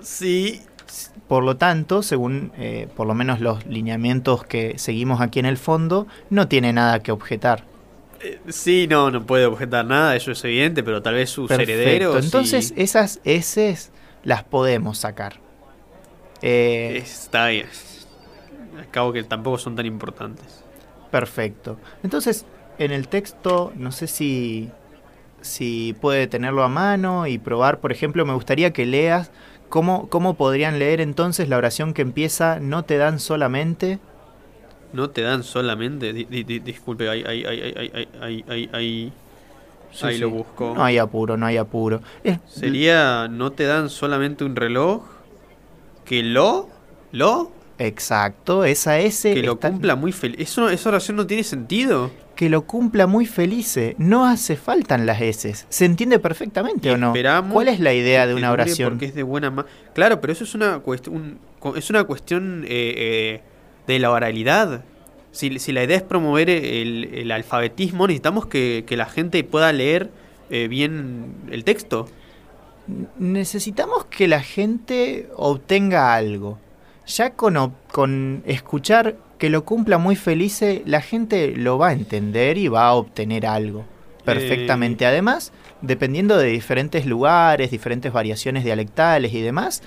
Sí. 0.00 0.62
Por 1.28 1.42
lo 1.42 1.56
tanto, 1.56 2.02
según 2.02 2.52
por 2.94 3.08
lo 3.08 3.14
menos 3.14 3.40
los 3.40 3.66
lineamientos 3.66 4.44
que 4.44 4.78
seguimos 4.78 5.20
aquí 5.20 5.40
en 5.40 5.46
el 5.46 5.56
fondo, 5.56 6.06
no 6.30 6.46
tiene 6.46 6.73
nada 6.73 7.02
que 7.02 7.11
objetar. 7.11 7.64
Eh, 8.23 8.40
Sí, 8.49 8.87
no, 8.88 9.11
no 9.11 9.25
puede 9.26 9.46
objetar 9.46 9.85
nada, 9.85 10.16
eso 10.16 10.32
es 10.32 10.44
evidente, 10.44 10.82
pero 10.82 11.02
tal 11.02 11.14
vez 11.14 11.30
sus 11.30 11.49
Perfecto. 11.49 11.73
herederos. 11.73 12.25
Entonces, 12.25 12.73
y- 12.76 12.82
esas 12.82 13.20
S 13.25 13.90
las 14.23 14.44
podemos 14.44 14.99
sacar. 14.99 15.40
Eh, 16.42 16.96
Está 17.02 17.49
bien. 17.49 17.66
Acabo 18.80 19.12
que 19.12 19.23
tampoco 19.25 19.58
son 19.58 19.75
tan 19.76 19.87
importantes. 19.87 20.64
Perfecto. 21.11 21.78
Entonces, 22.02 22.44
en 22.78 22.92
el 22.92 23.08
texto, 23.08 23.73
no 23.76 23.90
sé 23.92 24.06
si, 24.06 24.70
si 25.40 25.94
puede 26.00 26.26
tenerlo 26.26 26.62
a 26.62 26.68
mano 26.68 27.26
y 27.26 27.38
probar, 27.38 27.80
por 27.80 27.92
ejemplo, 27.92 28.26
me 28.26 28.35
gustaría 28.35 28.73
que 28.73 28.85
leas 28.85 29.30
cómo, 29.68 30.08
cómo 30.08 30.35
podrían 30.35 30.78
leer 30.78 31.00
entonces 31.00 31.49
la 31.49 31.56
oración 31.56 31.94
que 31.94 32.02
empieza, 32.02 32.58
no 32.61 32.85
te 32.85 32.99
dan 32.99 33.18
solamente 33.18 33.99
no 34.93 35.11
te 35.11 35.23
dan 35.23 35.43
solamente. 35.43 36.12
Di, 36.12 36.25
di, 36.25 36.59
disculpe, 36.61 37.09
ahí, 37.09 37.25
ahí, 37.26 37.45
ahí, 38.21 38.71
ahí 38.73 39.12
sí, 39.93 40.19
lo 40.19 40.31
busco. 40.31 40.75
No 40.75 40.85
hay 40.85 40.99
apuro, 40.99 41.37
no 41.37 41.47
hay 41.47 41.57
apuro. 41.57 42.00
Sería, 42.47 43.28
no 43.28 43.52
te 43.52 43.64
dan 43.64 43.90
solamente 43.90 44.45
un 44.45 44.57
reloj 44.57 45.02
que 46.05 46.23
lo, 46.23 46.69
lo. 47.12 47.50
Exacto, 47.78 48.64
esa 48.64 48.99
S. 48.99 49.35
Que 49.35 49.43
lo 49.43 49.61
cumpla 49.61 49.97
muy 49.97 50.12
feliz. 50.12 50.40
Eso, 50.40 50.69
esa 50.71 50.88
oración 50.88 51.16
no 51.16 51.26
tiene 51.26 51.45
sentido. 51.45 52.11
Que 52.35 52.49
lo 52.49 52.62
cumpla 52.66 53.07
muy 53.07 53.26
felice. 53.26 53.97
No 53.99 54.26
hace 54.26 54.57
falta 54.57 54.97
las 54.99 55.21
S. 55.21 55.66
¿Se 55.69 55.85
entiende 55.85 56.19
perfectamente 56.19 56.90
o 56.90 56.97
no? 56.97 57.09
Esperamos. 57.09 57.52
¿Cuál 57.52 57.69
es 57.69 57.81
la 57.81 57.93
idea 57.93 58.26
de 58.26 58.35
una 58.35 58.50
oración? 58.50 58.90
Porque 58.90 59.07
es 59.07 59.14
de 59.14 59.23
buena 59.23 59.66
Claro, 59.95 60.21
pero 60.21 60.33
eso 60.33 60.45
es 60.45 60.55
una, 60.55 60.78
cuest 60.81 61.09
un, 61.09 61.38
es 61.75 61.90
una 61.90 62.05
cuestión 62.05 62.64
eh, 62.64 62.95
eh 62.97 63.43
de 63.87 63.99
la 63.99 64.11
oralidad. 64.11 64.85
Si, 65.33 65.59
si 65.59 65.73
la 65.73 65.85
idea 65.85 65.99
es 65.99 66.02
promover 66.02 66.49
el, 66.49 67.11
el 67.12 67.31
alfabetismo, 67.31 68.07
necesitamos 68.07 68.47
que, 68.47 68.85
que 68.87 68.97
la 68.97 69.07
gente 69.07 69.43
pueda 69.45 69.73
leer 69.73 70.11
eh, 70.50 70.69
bien 70.69 71.35
el 71.50 71.64
texto. 71.64 72.09
necesitamos 73.19 74.05
que 74.07 74.28
la 74.28 74.40
gente 74.40 75.28
obtenga 75.37 76.14
algo. 76.14 76.59
Ya 77.07 77.31
con, 77.31 77.75
con 77.93 78.43
escuchar 78.47 79.16
que 79.38 79.50
lo 79.50 79.64
cumpla 79.64 79.99
muy 79.99 80.16
feliz, 80.16 80.64
la 80.85 81.00
gente 81.00 81.55
lo 81.57 81.78
va 81.78 81.88
a 81.88 81.93
entender 81.93 82.59
y 82.59 82.69
va 82.69 82.87
a 82.87 82.95
obtener 82.95 83.47
algo. 83.47 83.85
Perfectamente. 84.25 85.05
Eh. 85.05 85.09
Además, 85.09 85.52
dependiendo 85.83 86.37
de 86.37 86.49
diferentes 86.49 87.07
lugares, 87.07 87.71
diferentes 87.71 88.12
variaciones 88.12 88.64
dialectales 88.64 89.33
y 89.33 89.40
demás, 89.40 89.83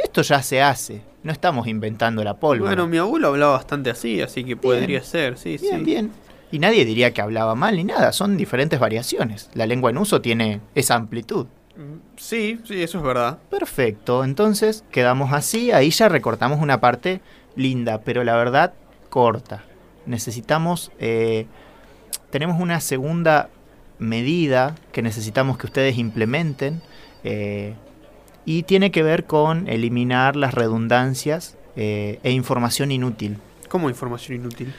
esto 0.00 0.22
ya 0.22 0.42
se 0.42 0.62
hace. 0.62 1.02
No 1.22 1.32
estamos 1.32 1.66
inventando 1.66 2.24
la 2.24 2.34
pólvora. 2.34 2.70
Bueno, 2.70 2.86
mi 2.86 2.98
abuelo 2.98 3.28
hablaba 3.28 3.52
bastante 3.52 3.90
así, 3.90 4.20
así 4.20 4.44
que 4.44 4.56
podría 4.56 5.02
ser, 5.02 5.38
sí, 5.38 5.56
bien, 5.58 5.78
sí. 5.78 5.84
bien. 5.84 6.10
Y 6.50 6.58
nadie 6.58 6.84
diría 6.84 7.12
que 7.14 7.22
hablaba 7.22 7.54
mal 7.54 7.76
ni 7.76 7.84
nada, 7.84 8.12
son 8.12 8.36
diferentes 8.36 8.78
variaciones. 8.78 9.48
La 9.54 9.66
lengua 9.66 9.90
en 9.90 9.98
uso 9.98 10.20
tiene 10.20 10.60
esa 10.74 10.96
amplitud. 10.96 11.46
Mm, 11.76 11.98
Sí, 12.16 12.60
sí, 12.64 12.82
eso 12.82 12.98
es 12.98 13.04
verdad. 13.04 13.38
Perfecto, 13.50 14.24
entonces 14.24 14.84
quedamos 14.90 15.32
así, 15.32 15.72
ahí 15.72 15.90
ya 15.90 16.08
recortamos 16.08 16.60
una 16.60 16.80
parte 16.80 17.20
linda, 17.56 18.00
pero 18.02 18.22
la 18.24 18.36
verdad 18.36 18.74
corta. 19.08 19.64
Necesitamos, 20.06 20.90
eh, 20.98 21.46
tenemos 22.30 22.60
una 22.60 22.80
segunda 22.80 23.48
medida 23.98 24.74
que 24.92 25.00
necesitamos 25.02 25.56
que 25.58 25.66
ustedes 25.66 25.96
implementen 25.96 26.82
eh, 27.24 27.74
y 28.44 28.64
tiene 28.64 28.90
que 28.90 29.02
ver 29.02 29.24
con 29.24 29.68
eliminar 29.68 30.36
las 30.36 30.54
redundancias 30.54 31.56
eh, 31.76 32.18
e 32.22 32.32
información 32.32 32.90
inútil. 32.90 33.38
¿Cómo 33.68 33.88
información 33.88 34.36
inútil? 34.38 34.74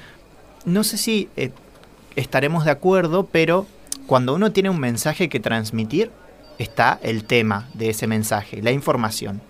No 0.65 0.84
sé 0.84 0.98
si 0.98 1.29
eh, 1.36 1.51
estaremos 2.15 2.65
de 2.65 2.72
acuerdo, 2.72 3.27
pero 3.32 3.65
cuando 4.05 4.34
uno 4.36 4.51
tiene 4.51 4.70
un 4.70 4.79
mensaje 4.79 5.29
que 5.29 5.39
transmitir, 5.39 6.12
está 6.60 7.00
el 7.01 7.24
tema 7.24 7.70
de 7.74 7.89
ese 7.89 8.05
mensaje, 8.08 8.62
la 8.62 8.72
información. 8.72 9.41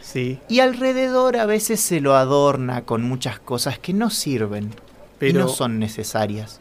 Sí, 0.00 0.40
Y 0.48 0.58
alrededor 0.60 1.36
a 1.36 1.46
veces 1.46 1.80
se 1.80 2.00
lo 2.00 2.16
adorna 2.16 2.82
con 2.82 3.02
muchas 3.02 3.38
cosas 3.38 3.78
que 3.78 3.92
no 3.92 4.10
sirven 4.10 4.74
y 5.30 5.32
pero, 5.32 5.40
no 5.42 5.48
son 5.48 5.78
necesarias. 5.78 6.60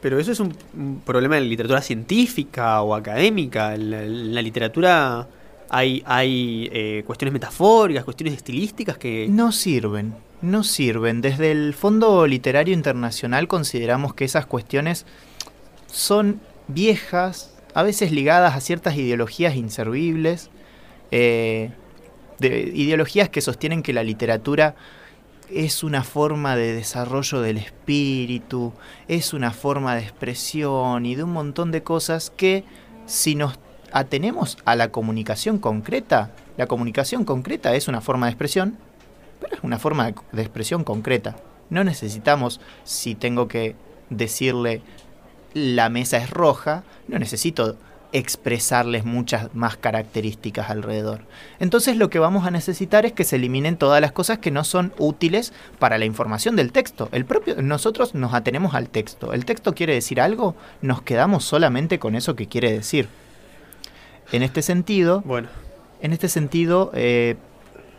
pero 0.00 0.20
eso 0.20 0.30
es 0.30 0.38
un, 0.38 0.56
un 0.76 1.00
problema 1.04 1.34
de 1.34 1.40
la 1.40 1.48
literatura 1.48 1.82
científica 1.82 2.80
o 2.82 2.94
académica. 2.94 3.74
En 3.74 3.90
la, 3.90 4.02
en 4.04 4.34
la 4.34 4.42
literatura 4.42 5.26
hay, 5.70 6.02
hay 6.06 6.68
eh, 6.72 7.02
cuestiones 7.06 7.32
metafóricas, 7.32 8.04
cuestiones 8.04 8.34
estilísticas 8.34 8.98
que... 8.98 9.26
No 9.28 9.52
sirven, 9.52 10.14
no 10.42 10.62
sirven. 10.64 11.20
Desde 11.20 11.50
el 11.50 11.74
Fondo 11.74 12.26
Literario 12.26 12.74
Internacional 12.74 13.48
consideramos 13.48 14.14
que 14.14 14.24
esas 14.24 14.46
cuestiones 14.46 15.06
son 15.86 16.40
viejas, 16.68 17.54
a 17.74 17.82
veces 17.82 18.12
ligadas 18.12 18.54
a 18.54 18.60
ciertas 18.60 18.96
ideologías 18.96 19.56
inservibles, 19.56 20.50
eh, 21.10 21.70
de 22.38 22.70
ideologías 22.74 23.28
que 23.28 23.40
sostienen 23.40 23.82
que 23.82 23.92
la 23.92 24.02
literatura 24.02 24.74
es 25.50 25.84
una 25.84 26.02
forma 26.02 26.56
de 26.56 26.74
desarrollo 26.74 27.40
del 27.40 27.56
espíritu, 27.56 28.72
es 29.08 29.32
una 29.32 29.52
forma 29.52 29.94
de 29.94 30.02
expresión 30.02 31.06
y 31.06 31.14
de 31.14 31.22
un 31.22 31.32
montón 31.32 31.70
de 31.70 31.82
cosas 31.82 32.30
que 32.30 32.64
si 33.06 33.36
nos 33.36 33.58
atenemos 33.92 34.58
a 34.64 34.76
la 34.76 34.90
comunicación 34.90 35.58
concreta, 35.58 36.30
la 36.56 36.66
comunicación 36.66 37.24
concreta 37.24 37.74
es 37.74 37.88
una 37.88 38.00
forma 38.00 38.26
de 38.26 38.32
expresión, 38.32 38.78
pero 39.40 39.56
es 39.56 39.62
una 39.62 39.78
forma 39.78 40.12
de, 40.32 40.42
expresión 40.42 40.84
concreta. 40.84 41.36
No 41.70 41.84
necesitamos, 41.84 42.60
si 42.84 43.14
tengo 43.14 43.48
que 43.48 43.74
decirle 44.10 44.82
la 45.52 45.88
mesa 45.88 46.18
es 46.18 46.30
roja, 46.30 46.84
no 47.08 47.18
necesito 47.18 47.76
expresarles 48.12 49.04
muchas 49.04 49.54
más 49.54 49.76
características 49.76 50.70
alrededor. 50.70 51.22
Entonces 51.58 51.96
lo 51.96 52.08
que 52.08 52.18
vamos 52.18 52.46
a 52.46 52.50
necesitar 52.50 53.04
es 53.04 53.12
que 53.12 53.24
se 53.24 53.36
eliminen 53.36 53.76
todas 53.76 54.00
las 54.00 54.12
cosas 54.12 54.38
que 54.38 54.50
no 54.50 54.64
son 54.64 54.94
útiles 54.98 55.52
para 55.78 55.98
la 55.98 56.04
información 56.04 56.56
del 56.56 56.72
texto. 56.72 57.08
El 57.12 57.26
propio 57.26 57.60
nosotros 57.60 58.14
nos 58.14 58.32
atenemos 58.32 58.74
al 58.74 58.88
texto. 58.88 59.32
El 59.32 59.44
texto 59.44 59.74
quiere 59.74 59.94
decir 59.94 60.20
algo, 60.20 60.54
nos 60.80 61.02
quedamos 61.02 61.44
solamente 61.44 61.98
con 61.98 62.14
eso 62.14 62.36
que 62.36 62.46
quiere 62.46 62.72
decir. 62.72 63.08
En 64.32 64.42
este 64.42 64.62
sentido, 64.62 65.22
Bueno, 65.24 65.48
en 66.00 66.12
este 66.12 66.28
sentido, 66.28 66.90
eh, 66.94 67.36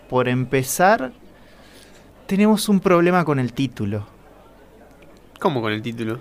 por 0.09 0.27
empezar, 0.27 1.11
tenemos 2.27 2.67
un 2.69 2.79
problema 2.79 3.23
con 3.25 3.39
el 3.39 3.53
título. 3.53 4.05
¿cómo 5.39 5.61
con 5.61 5.71
el 5.71 5.81
título? 5.83 6.19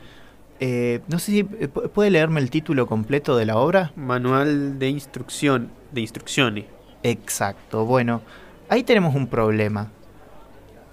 Eh, 0.60 1.00
no 1.08 1.18
sé 1.18 1.32
si 1.32 1.38
eh, 1.40 1.68
pu- 1.72 1.88
puede 1.90 2.10
leerme 2.10 2.38
el 2.40 2.50
título 2.50 2.86
completo 2.86 3.36
de 3.36 3.46
la 3.46 3.56
obra. 3.56 3.92
Manual 3.96 4.78
de 4.78 4.88
instrucción, 4.90 5.70
de 5.92 6.02
instrucciones. 6.02 6.64
Exacto, 7.02 7.84
bueno, 7.86 8.20
ahí 8.68 8.82
tenemos 8.84 9.14
un 9.14 9.26
problema. 9.26 9.90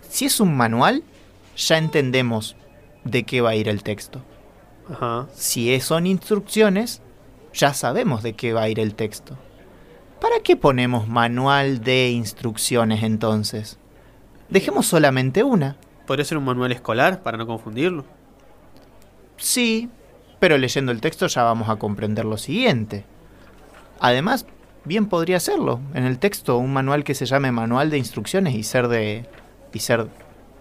Si 0.10 0.26
es 0.26 0.40
un 0.40 0.56
manual, 0.56 1.04
ya 1.58 1.78
entendemos 1.78 2.56
de 3.04 3.24
qué 3.24 3.42
va 3.42 3.52
a 3.52 3.56
ir 3.56 3.68
el 3.70 3.84
texto. 3.84 4.22
Ajá. 4.90 5.28
Si 5.34 5.74
es- 5.74 5.84
son 5.86 6.08
instrucciones, 6.08 7.02
ya 7.54 7.74
sabemos 7.74 8.24
de 8.24 8.34
qué 8.34 8.54
va 8.54 8.64
a 8.64 8.70
ir 8.70 8.80
el 8.80 8.96
texto. 8.96 9.38
¿Para 10.20 10.40
qué 10.40 10.56
ponemos 10.56 11.08
manual 11.08 11.82
de 11.82 12.10
instrucciones 12.10 13.04
entonces? 13.04 13.78
Dejemos 14.50 14.86
solamente 14.86 15.44
una. 15.44 15.78
¿Podría 16.08 16.26
ser 16.26 16.38
un 16.38 16.46
manual 16.46 16.72
escolar 16.72 17.22
para 17.24 17.38
no 17.38 17.48
confundirlo? 17.48 18.06
Sí, 19.38 19.90
pero 20.40 20.58
leyendo 20.58 20.92
el 20.92 21.02
texto 21.02 21.28
ya 21.28 21.44
vamos 21.44 21.70
a 21.70 21.76
comprender 21.78 22.26
lo 22.26 22.38
siguiente. 22.38 23.06
Además, 24.00 24.46
bien 24.86 25.08
podría 25.08 25.40
serlo. 25.40 25.80
En 25.94 26.06
el 26.06 26.20
texto 26.20 26.58
un 26.58 26.74
manual 26.74 27.04
que 27.04 27.16
se 27.16 27.26
llame 27.26 27.52
manual 27.52 27.90
de 27.90 27.98
instrucciones 27.98 28.56
y 28.56 28.64
ser 28.64 28.88
de 28.88 29.26
y 29.74 29.80
ser 29.80 30.08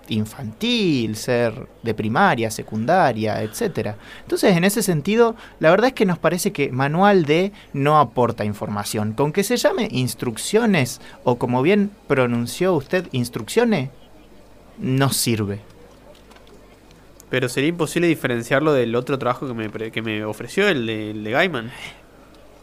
infantil, 0.08 1.16
ser 1.16 1.68
de 1.82 1.94
primaria, 1.94 2.50
secundaria, 2.50 3.42
etcétera. 3.42 3.96
Entonces, 4.22 4.56
en 4.56 4.64
ese 4.64 4.82
sentido, 4.82 5.36
la 5.60 5.70
verdad 5.70 5.88
es 5.88 5.92
que 5.94 6.06
nos 6.06 6.18
parece 6.18 6.52
que 6.52 6.70
manual 6.70 7.24
de 7.24 7.52
no 7.72 7.98
aporta 7.98 8.44
información. 8.44 9.12
Con 9.12 9.32
que 9.32 9.44
se 9.44 9.56
llame 9.56 9.88
instrucciones 9.90 11.00
o 11.24 11.36
como 11.36 11.62
bien 11.62 11.90
pronunció 12.06 12.74
usted 12.74 13.06
instrucciones, 13.12 13.90
no 14.78 15.10
sirve. 15.10 15.60
Pero 17.30 17.48
sería 17.48 17.70
imposible 17.70 18.08
diferenciarlo 18.08 18.74
del 18.74 18.94
otro 18.94 19.18
trabajo 19.18 19.46
que 19.46 19.54
me, 19.54 19.90
que 19.90 20.02
me 20.02 20.24
ofreció, 20.24 20.68
el 20.68 20.86
de, 20.86 21.10
el 21.12 21.24
de 21.24 21.30
Gaiman. 21.30 21.70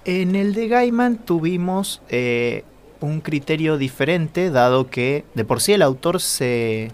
En 0.05 0.35
el 0.35 0.53
de 0.53 0.67
Gaiman 0.67 1.17
tuvimos 1.17 2.01
eh, 2.09 2.63
un 2.99 3.21
criterio 3.21 3.77
diferente, 3.77 4.51
dado 4.51 4.87
que 4.87 5.25
de 5.33 5.45
por 5.45 5.61
sí 5.61 5.73
el 5.73 5.81
autor 5.81 6.21
se, 6.21 6.91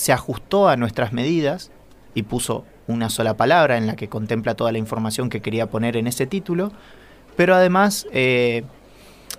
se 0.00 0.14
ajustó 0.14 0.70
a 0.70 0.76
nuestras 0.76 1.12
medidas 1.12 1.70
y 2.14 2.22
puso 2.22 2.64
una 2.86 3.10
sola 3.10 3.36
palabra 3.36 3.76
en 3.76 3.86
la 3.86 3.96
que 3.96 4.08
contempla 4.08 4.54
toda 4.54 4.72
la 4.72 4.78
información 4.78 5.28
que 5.28 5.42
quería 5.42 5.68
poner 5.68 5.94
en 5.98 6.06
ese 6.06 6.26
título, 6.26 6.72
pero 7.36 7.54
además, 7.54 8.06
eh, 8.10 8.64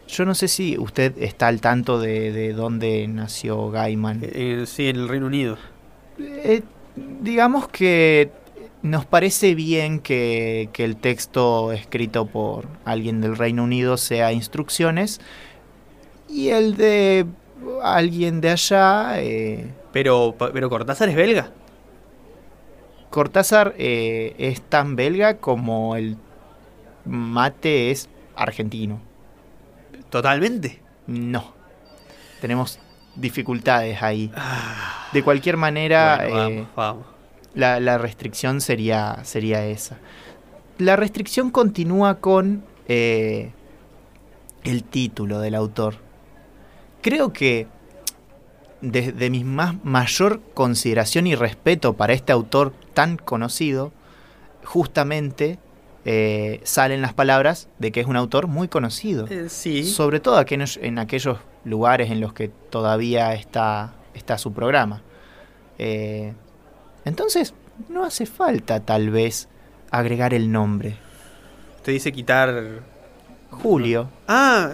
yo 0.08 0.24
no 0.24 0.36
sé 0.36 0.48
si 0.48 0.78
usted 0.78 1.18
está 1.18 1.48
al 1.48 1.62
tanto 1.62 2.00
de, 2.00 2.32
de 2.32 2.54
dónde 2.54 3.08
nació 3.08 3.72
Gaiman. 3.72 4.20
Eh, 4.22 4.66
sí, 4.68 4.88
en 4.88 4.98
el 4.98 5.10
Reino 5.10 5.26
Unido. 5.26 5.58
Eh, 6.20 6.62
digamos 7.24 7.68
que 7.68 8.30
nos 8.84 9.08
parece 9.08 9.56
bien 9.56 10.00
que, 10.00 10.70
que 10.74 10.86
el 10.86 10.96
texto 10.96 11.72
escrito 11.72 12.28
por 12.28 12.68
alguien 12.86 13.20
del 13.20 13.36
Reino 13.36 13.64
Unido 13.64 13.98
sea 13.98 14.32
instrucciones 14.32 15.22
y 16.30 16.50
el 16.50 16.78
de 16.78 17.26
alguien 17.82 18.42
de 18.42 18.50
allá, 18.52 19.20
eh, 19.20 19.72
Pero, 19.92 20.36
pero 20.38 20.70
Cortázar 20.70 21.10
es 21.10 21.16
belga. 21.16 21.52
Cortázar 23.10 23.76
eh, 23.78 24.36
es 24.38 24.62
tan 24.62 24.96
belga 24.96 25.38
como 25.38 25.96
el 25.96 26.18
mate 27.06 27.92
es 27.92 28.10
argentino. 28.36 29.02
Totalmente. 30.10 30.80
No, 31.08 31.54
tenemos 32.40 32.80
dificultades 33.16 34.02
ahí. 34.02 34.32
Ah, 34.36 35.10
De 35.12 35.24
cualquier 35.24 35.58
manera... 35.58 36.18
bueno, 36.22 36.48
eh, 36.48 36.56
vamos, 36.56 36.68
vamos. 36.76 37.06
La, 37.54 37.80
la 37.82 37.98
restricción 37.98 38.62
sería, 38.62 39.20
sería 39.24 39.66
esa. 39.66 39.98
La 40.78 40.96
restricción 40.96 41.52
continúa 41.52 42.20
con 42.20 42.64
eh, 42.88 43.52
el 44.64 44.84
título 44.84 45.40
del 45.40 45.56
autor. 45.56 45.96
Creo 47.02 47.34
que 47.34 47.68
desde 48.82 49.30
mi 49.30 49.44
más 49.44 49.76
mayor 49.84 50.42
consideración 50.54 51.28
y 51.28 51.36
respeto 51.36 51.94
para 51.94 52.14
este 52.14 52.32
autor 52.32 52.74
tan 52.94 53.18
conocido, 53.18 53.92
justamente 54.66 55.60
eh, 56.04 56.62
salen 56.64 57.02
las 57.02 57.14
palabras 57.14 57.68
de 57.78 57.92
que 57.92 58.00
es 58.00 58.08
un 58.08 58.16
autor 58.16 58.48
muy 58.48 58.68
conocido. 58.68 59.28
Eh, 59.30 59.50
sí. 59.50 59.84
Sobre 59.84 60.20
todo 60.20 60.38
aquellos- 60.38 60.80
en 60.82 60.98
aquellos 60.98 61.38
lugares 61.64 62.10
en 62.10 62.20
los 62.22 62.34
que 62.34 62.48
todavía 62.48 63.34
está, 63.36 63.94
está 64.16 64.40
su 64.40 64.52
programa. 64.52 65.04
Eh, 65.78 66.34
entonces, 67.06 67.54
no 67.88 68.04
hace 68.04 68.26
falta 68.26 68.80
tal 68.80 69.12
vez 69.12 69.48
agregar 69.92 70.34
el 70.34 70.52
nombre. 70.52 70.98
Te 71.84 71.92
dice 71.92 72.12
quitar. 72.12 72.80
Julio. 73.52 74.10
Ah, 74.28 74.72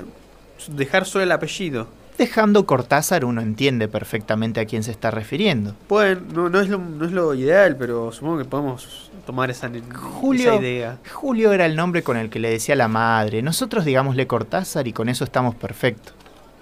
dejar 0.69 1.05
solo 1.05 1.23
el 1.23 1.31
apellido. 1.31 1.87
Dejando 2.17 2.65
Cortázar 2.65 3.25
uno 3.25 3.41
entiende 3.41 3.87
perfectamente 3.87 4.59
a 4.59 4.65
quién 4.65 4.83
se 4.83 4.91
está 4.91 5.11
refiriendo. 5.11 5.75
Bueno, 5.87 6.21
no, 6.33 6.49
no, 6.49 6.59
es 6.61 6.69
lo, 6.69 6.79
no 6.79 7.05
es 7.05 7.11
lo 7.11 7.35
ideal, 7.35 7.75
pero 7.77 8.11
supongo 8.11 8.39
que 8.39 8.45
podemos 8.45 9.11
tomar 9.27 9.51
esa, 9.51 9.69
Julio. 9.93 10.53
esa 10.53 10.61
idea. 10.61 10.97
Julio 11.13 11.51
era 11.51 11.65
el 11.67 11.75
nombre 11.75 12.01
con 12.01 12.17
el 12.17 12.29
que 12.29 12.39
le 12.39 12.49
decía 12.49 12.75
la 12.75 12.87
madre. 12.87 13.43
Nosotros 13.43 13.85
digámosle 13.85 14.25
Cortázar 14.25 14.87
y 14.87 14.93
con 14.93 15.09
eso 15.09 15.23
estamos 15.23 15.53
perfectos. 15.53 16.15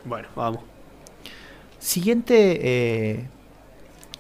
Bueno, 0.04 0.28
vamos. 0.36 0.60
Siguiente, 1.80 2.60
eh, 2.62 3.28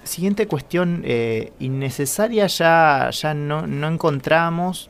siguiente 0.03 0.47
cuestión 0.47 1.01
eh, 1.03 1.51
innecesaria 1.59 2.47
ya, 2.47 3.09
ya 3.11 3.33
no, 3.33 3.67
no 3.67 3.87
encontramos, 3.87 4.89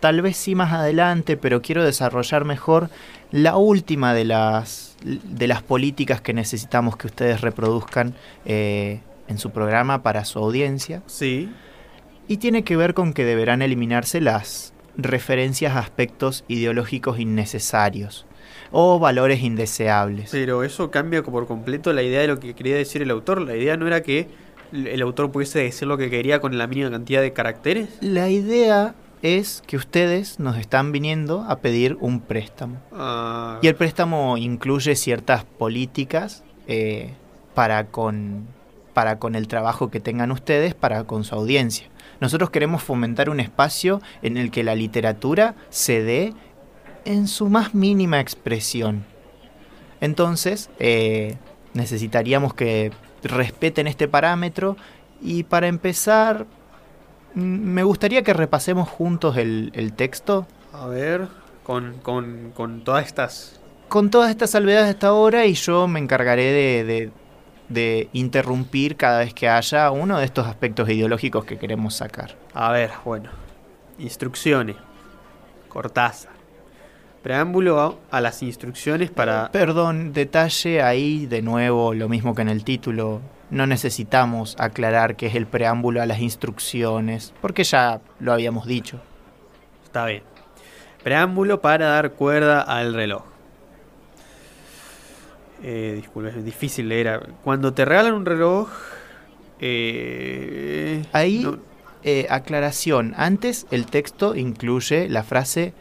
tal 0.00 0.22
vez 0.22 0.36
sí 0.36 0.54
más 0.54 0.72
adelante, 0.72 1.36
pero 1.36 1.60
quiero 1.60 1.84
desarrollar 1.84 2.44
mejor 2.44 2.88
la 3.32 3.56
última 3.56 4.14
de 4.14 4.24
las, 4.24 4.93
de 5.04 5.46
las 5.46 5.62
políticas 5.62 6.20
que 6.20 6.32
necesitamos 6.32 6.96
que 6.96 7.06
ustedes 7.06 7.40
reproduzcan 7.42 8.14
eh, 8.46 9.00
en 9.28 9.38
su 9.38 9.50
programa 9.50 10.02
para 10.02 10.24
su 10.24 10.38
audiencia. 10.38 11.02
Sí. 11.06 11.50
Y 12.26 12.38
tiene 12.38 12.64
que 12.64 12.76
ver 12.76 12.94
con 12.94 13.12
que 13.12 13.24
deberán 13.24 13.62
eliminarse 13.62 14.20
las 14.20 14.72
referencias 14.96 15.76
a 15.76 15.80
aspectos 15.80 16.44
ideológicos 16.48 17.18
innecesarios 17.18 18.26
o 18.70 18.98
valores 18.98 19.42
indeseables. 19.42 20.30
Pero 20.30 20.64
eso 20.64 20.90
cambia 20.90 21.22
por 21.22 21.46
completo 21.46 21.92
la 21.92 22.02
idea 22.02 22.20
de 22.20 22.28
lo 22.28 22.40
que 22.40 22.54
quería 22.54 22.76
decir 22.76 23.02
el 23.02 23.10
autor. 23.10 23.42
La 23.42 23.56
idea 23.56 23.76
no 23.76 23.86
era 23.86 24.02
que 24.02 24.28
el 24.72 25.02
autor 25.02 25.30
pudiese 25.30 25.60
decir 25.60 25.86
lo 25.86 25.98
que 25.98 26.10
quería 26.10 26.40
con 26.40 26.56
la 26.58 26.66
mínima 26.66 26.90
cantidad 26.90 27.20
de 27.20 27.32
caracteres. 27.32 27.88
La 28.00 28.30
idea 28.30 28.94
es 29.24 29.62
que 29.66 29.78
ustedes 29.78 30.38
nos 30.38 30.58
están 30.58 30.92
viniendo 30.92 31.46
a 31.48 31.60
pedir 31.60 31.96
un 31.98 32.20
préstamo. 32.20 32.76
Ah, 32.92 33.58
Y 33.62 33.68
el 33.68 33.74
préstamo 33.74 34.36
incluye 34.36 34.94
ciertas 34.96 35.44
políticas 35.44 36.44
eh, 36.68 37.14
para, 37.54 37.86
con, 37.86 38.46
para 38.92 39.18
con 39.18 39.34
el 39.34 39.48
trabajo 39.48 39.90
que 39.90 39.98
tengan 39.98 40.30
ustedes, 40.30 40.74
para 40.74 41.04
con 41.04 41.24
su 41.24 41.34
audiencia. 41.34 41.86
Nosotros 42.20 42.50
queremos 42.50 42.82
fomentar 42.82 43.30
un 43.30 43.40
espacio 43.40 44.02
en 44.20 44.36
el 44.36 44.50
que 44.50 44.62
la 44.62 44.74
literatura 44.74 45.54
se 45.70 46.02
dé 46.02 46.34
en 47.06 47.26
su 47.26 47.48
más 47.48 47.74
mínima 47.74 48.20
expresión. 48.20 49.06
Entonces, 50.02 50.68
eh, 50.78 51.38
necesitaríamos 51.72 52.52
que 52.52 52.92
respeten 53.22 53.86
este 53.86 54.06
parámetro 54.06 54.76
y 55.22 55.44
para 55.44 55.66
empezar, 55.66 56.46
me 57.34 57.82
gustaría 57.82 58.22
que 58.22 58.32
repasemos 58.32 58.88
juntos 58.88 59.36
el, 59.36 59.70
el 59.74 59.92
texto 59.92 60.46
a 60.72 60.86
ver, 60.86 61.28
con, 61.62 61.94
con, 62.02 62.52
con 62.54 62.84
todas 62.84 63.06
estas... 63.06 63.60
con 63.88 64.10
todas 64.10 64.30
estas 64.30 64.50
salvedades 64.50 64.90
hasta 64.90 65.08
ahora 65.08 65.46
y 65.46 65.54
yo 65.54 65.86
me 65.88 65.98
encargaré 66.00 66.52
de, 66.52 66.84
de- 66.84 67.10
de 67.68 68.08
interrumpir 68.12 68.96
cada 68.96 69.20
vez 69.20 69.32
que 69.32 69.48
haya 69.48 69.90
uno 69.90 70.18
de 70.18 70.24
estos 70.26 70.46
aspectos 70.46 70.88
ideológicos 70.90 71.44
que 71.46 71.56
queremos 71.58 71.94
sacar. 71.94 72.36
A 72.52 72.70
ver, 72.72 72.90
bueno. 73.04 73.30
Instrucciones. 73.98 74.76
Cortázar. 75.68 76.32
Preámbulo 77.22 77.80
a, 77.80 77.94
a 78.10 78.20
las 78.20 78.42
instrucciones 78.42 79.10
para... 79.10 79.50
Perdón, 79.50 80.12
detalle 80.12 80.82
ahí 80.82 81.24
de 81.24 81.40
nuevo, 81.40 81.94
lo 81.94 82.08
mismo 82.08 82.34
que 82.34 82.42
en 82.42 82.50
el 82.50 82.64
título. 82.64 83.22
No 83.54 83.66
necesitamos 83.68 84.56
aclarar 84.58 85.14
que 85.14 85.26
es 85.28 85.34
el 85.36 85.46
preámbulo 85.46 86.02
a 86.02 86.06
las 86.06 86.18
instrucciones, 86.18 87.32
porque 87.40 87.62
ya 87.62 88.00
lo 88.18 88.32
habíamos 88.32 88.66
dicho. 88.66 89.00
Está 89.84 90.06
bien. 90.06 90.24
Preámbulo 91.04 91.60
para 91.60 91.86
dar 91.86 92.12
cuerda 92.12 92.62
al 92.62 92.94
reloj. 92.94 93.22
Eh, 95.62 95.92
disculpe, 95.96 96.30
es 96.30 96.44
difícil 96.44 96.88
leer. 96.88 97.30
Cuando 97.44 97.72
te 97.72 97.84
regalan 97.84 98.14
un 98.14 98.26
reloj... 98.26 98.68
eh, 99.60 101.04
Ahí, 101.12 101.40
no- 101.44 101.58
eh, 102.02 102.26
aclaración, 102.28 103.14
antes 103.16 103.66
el 103.70 103.86
texto 103.86 104.34
incluye 104.34 105.08
la 105.08 105.22
frase 105.22 105.72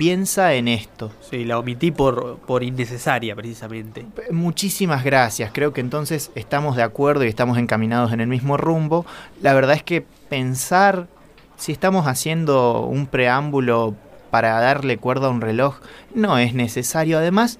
piensa 0.00 0.54
en 0.54 0.66
esto. 0.66 1.12
sí, 1.20 1.44
la 1.44 1.58
omití 1.58 1.90
por, 1.90 2.38
por 2.38 2.62
innecesaria, 2.62 3.36
precisamente. 3.36 4.06
Muchísimas 4.30 5.04
gracias. 5.04 5.50
Creo 5.52 5.74
que 5.74 5.82
entonces 5.82 6.30
estamos 6.34 6.74
de 6.74 6.82
acuerdo 6.82 7.26
y 7.26 7.28
estamos 7.28 7.58
encaminados 7.58 8.10
en 8.14 8.22
el 8.22 8.26
mismo 8.26 8.56
rumbo. 8.56 9.04
La 9.42 9.52
verdad 9.52 9.76
es 9.76 9.82
que 9.82 10.02
pensar 10.30 11.06
si 11.58 11.72
estamos 11.72 12.06
haciendo 12.06 12.86
un 12.86 13.08
preámbulo 13.08 13.94
para 14.30 14.58
darle 14.58 14.96
cuerda 14.96 15.26
a 15.26 15.30
un 15.30 15.42
reloj 15.42 15.80
no 16.14 16.38
es 16.38 16.54
necesario. 16.54 17.18
Además, 17.18 17.58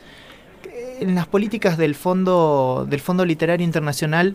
en 0.98 1.14
las 1.14 1.26
políticas 1.26 1.76
del 1.76 1.94
Fondo 1.94 2.86
del 2.88 3.00
Fondo 3.00 3.26
Literario 3.26 3.66
Internacional 3.66 4.34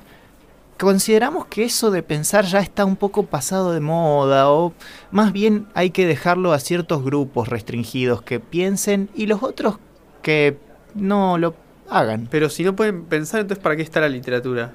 consideramos 0.77 1.45
que 1.45 1.63
eso 1.63 1.91
de 1.91 2.03
pensar 2.03 2.45
ya 2.45 2.59
está 2.59 2.85
un 2.85 2.95
poco 2.95 3.25
pasado 3.25 3.71
de 3.73 3.79
moda 3.79 4.49
o 4.49 4.73
más 5.11 5.31
bien 5.31 5.67
hay 5.73 5.91
que 5.91 6.05
dejarlo 6.05 6.53
a 6.53 6.59
ciertos 6.59 7.03
grupos 7.03 7.47
restringidos 7.47 8.21
que 8.21 8.39
piensen 8.39 9.09
y 9.15 9.27
los 9.27 9.43
otros 9.43 9.77
que 10.21 10.57
no 10.93 11.37
lo 11.37 11.55
hagan 11.89 12.27
Pero 12.31 12.49
si 12.49 12.63
no 12.63 12.75
pueden 12.75 13.05
pensar, 13.05 13.41
entonces 13.41 13.63
¿para 13.63 13.75
qué 13.75 13.83
está 13.83 13.99
la 14.01 14.09
literatura? 14.09 14.73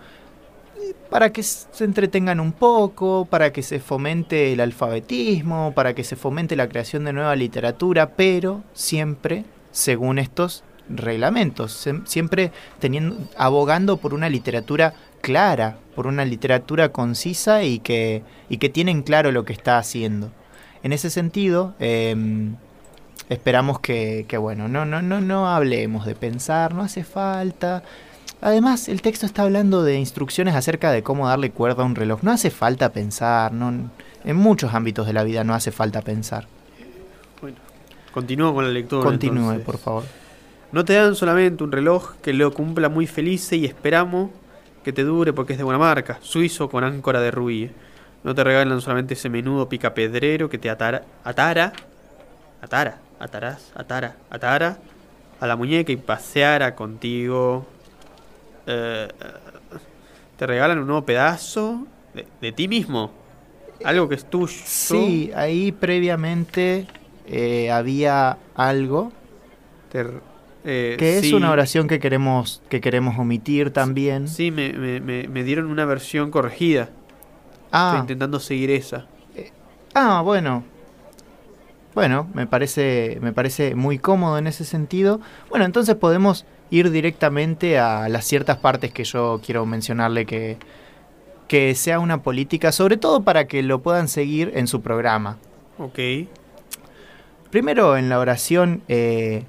para 1.11 1.33
que 1.33 1.43
se 1.43 1.85
entretengan 1.85 2.41
un 2.41 2.53
poco, 2.53 3.27
para 3.29 3.53
que 3.53 3.63
se 3.63 3.81
fomente 3.81 4.53
el 4.53 4.61
alfabetismo, 4.61 5.73
para 5.75 5.95
que 5.95 6.05
se 6.05 6.17
fomente 6.17 6.57
la 6.57 6.69
creación 6.69 7.05
de 7.05 7.13
nueva 7.13 7.35
literatura, 7.35 8.11
pero 8.17 8.63
siempre 8.73 9.45
según 9.73 10.19
estos 10.19 10.65
reglamentos, 10.89 11.89
siempre 12.05 12.53
teniendo 12.79 13.17
abogando 13.37 13.97
por 13.97 14.15
una 14.15 14.29
literatura 14.29 14.95
clara, 15.21 15.79
por 15.95 16.07
una 16.07 16.25
literatura 16.25 16.91
concisa 16.91 17.63
y 17.63 17.79
que 17.79 18.23
y 18.49 18.59
que 18.59 18.69
tienen 18.69 19.03
claro 19.03 19.33
lo 19.33 19.45
que 19.45 19.53
está 19.53 19.79
haciendo. 19.79 20.31
En 20.83 20.93
ese 20.93 21.09
sentido, 21.09 21.75
em, 21.79 22.57
esperamos 23.29 23.81
que, 23.81 24.27
que, 24.29 24.37
bueno, 24.37 24.69
no, 24.69 24.85
no, 24.85 25.01
no, 25.03 25.21
no 25.21 25.49
hablemos 25.49 26.05
de 26.05 26.15
pensar, 26.15 26.75
no 26.75 26.83
hace 26.83 27.05
falta. 27.05 27.83
Además, 28.41 28.89
el 28.89 29.03
texto 29.03 29.27
está 29.27 29.43
hablando 29.43 29.85
de 29.85 29.99
instrucciones 29.99 30.55
acerca 30.55 30.91
de 30.91 31.03
cómo 31.03 31.29
darle 31.29 31.51
cuerda 31.51 31.83
a 31.83 31.87
un 31.87 31.95
reloj. 31.95 32.23
No 32.23 32.33
hace 32.33 32.51
falta 32.51 32.93
pensar, 32.93 33.53
no, 33.53 33.91
en 34.25 34.37
muchos 34.37 34.75
ámbitos 34.75 35.07
de 35.07 35.13
la 35.13 35.23
vida 35.23 35.45
no 35.45 35.55
hace 35.55 35.71
falta 35.71 36.01
pensar. 36.01 36.47
Bueno, 37.41 37.59
continúo 38.13 38.53
con 38.53 38.65
la 38.65 38.71
lectura. 38.71 39.05
Continúe, 39.05 39.43
entonces. 39.43 39.65
por 39.65 39.79
favor. 39.79 40.05
No 40.73 40.85
te 40.85 40.95
dan 40.95 41.15
solamente 41.15 41.63
un 41.63 41.73
reloj 41.73 42.15
que 42.23 42.33
lo 42.33 42.53
cumpla 42.53 42.89
muy 42.89 43.07
feliz 43.07 43.53
y 43.53 43.65
esperamos 43.65 44.31
que 44.85 44.93
te 44.93 45.05
dure 45.05 45.33
porque 45.33 45.53
es 45.53 45.59
de 45.59 45.65
buena 45.65 45.79
marca, 45.79 46.19
suizo 46.23 46.69
con 46.69 46.85
áncora 46.85 47.21
de 47.21 47.31
rubí. 47.31 47.71
No 48.23 48.35
te 48.35 48.45
regalan 48.45 48.81
solamente 48.81 49.15
ese 49.15 49.29
menudo 49.29 49.69
picapedrero 49.69 50.49
que 50.49 50.59
te 50.59 50.69
atara, 50.69 51.03
atara, 51.25 51.73
atara, 52.61 52.99
atarás, 53.19 53.73
atara, 53.75 54.17
atara 54.31 54.79
a 55.41 55.47
la 55.47 55.57
muñeca 55.57 55.93
y 55.93 55.97
paseara 55.97 56.75
contigo. 56.75 57.67
Eh, 58.67 59.09
eh, 59.21 59.25
te 60.37 60.47
regalan 60.47 60.79
un 60.79 60.87
nuevo 60.87 61.05
pedazo 61.05 61.87
de, 62.41 62.53
ti 62.53 62.69
mismo, 62.69 63.11
algo 63.85 64.09
que 64.09 64.15
es 64.17 64.25
tuyo. 64.29 64.55
Sí, 64.65 65.31
ahí 65.35 65.73
previamente 65.73 66.87
eh, 67.27 67.71
había 67.71 68.39
algo 68.55 69.13
Te- 69.91 70.07
eh, 70.65 70.97
que 70.99 71.19
es 71.19 71.27
sí. 71.27 71.35
una 71.35 71.51
oración 71.51 71.89
que 71.89 71.99
queremos 72.01 72.63
que 72.69 72.81
queremos 72.81 73.19
omitir 73.19 73.71
también. 73.73 74.29
Sí, 74.29 74.51
me, 74.51 74.73
me- 74.73 75.01
me- 75.01 75.29
me 75.29 75.45
dieron 75.45 75.67
una 75.67 75.85
versión 75.85 76.31
corregida. 76.31 76.83
Estoy 76.85 77.71
Ah, 77.73 77.99
intentando 78.01 78.41
seguir 78.41 78.71
esa. 78.71 79.07
ah, 79.95 80.23
bueno. 80.25 80.65
Bueno, 81.95 82.29
me 82.35 82.47
parece 82.47 83.19
me 83.21 83.33
parece 83.33 83.75
muy 83.75 83.99
cómodo 83.99 84.39
en 84.39 84.47
ese 84.47 84.65
sentido. 84.65 85.21
Bueno, 85.49 85.65
entonces 85.65 85.95
podemos 85.97 86.47
ir 86.71 86.91
directamente 86.91 87.79
a 87.81 88.09
las 88.09 88.25
ciertas 88.27 88.59
partes 88.59 88.93
que 88.93 89.03
yo 89.05 89.41
quiero 89.45 89.67
mencionarle 89.67 90.25
que 90.27 90.57
que 91.49 91.75
sea 91.75 91.99
una 91.99 92.23
política, 92.23 92.71
sobre 92.71 92.97
todo 92.97 93.23
para 93.25 93.47
que 93.49 93.63
lo 93.65 93.81
puedan 93.83 94.07
seguir 94.07 94.53
en 94.55 94.69
su 94.69 94.83
programa. 94.83 95.39
Ok. 95.79 95.99
Primero 97.51 97.97
en 97.97 98.09
la 98.09 98.21
oración 98.21 98.83
eh, 98.87 99.43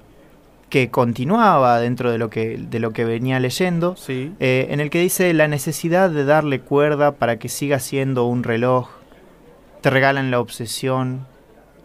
que 0.71 0.89
continuaba 0.89 1.79
dentro 1.79 2.11
de 2.11 2.17
lo 2.17 2.29
que, 2.31 2.57
de 2.57 2.79
lo 2.79 2.91
que 2.93 3.03
venía 3.05 3.39
leyendo, 3.39 3.95
Sí. 3.97 4.31
eh, 4.39 4.67
en 4.71 4.79
el 4.79 4.89
que 4.89 4.99
dice 5.01 5.31
la 5.33 5.47
necesidad 5.49 6.09
de 6.09 6.23
darle 6.25 6.61
cuerda 6.61 7.11
para 7.11 7.37
que 7.37 7.49
siga 7.49 7.77
siendo 7.79 8.25
un 8.25 8.41
reloj, 8.43 8.87
te 9.81 9.89
regalan 9.89 10.31
la 10.31 10.39
obsesión 10.39 11.27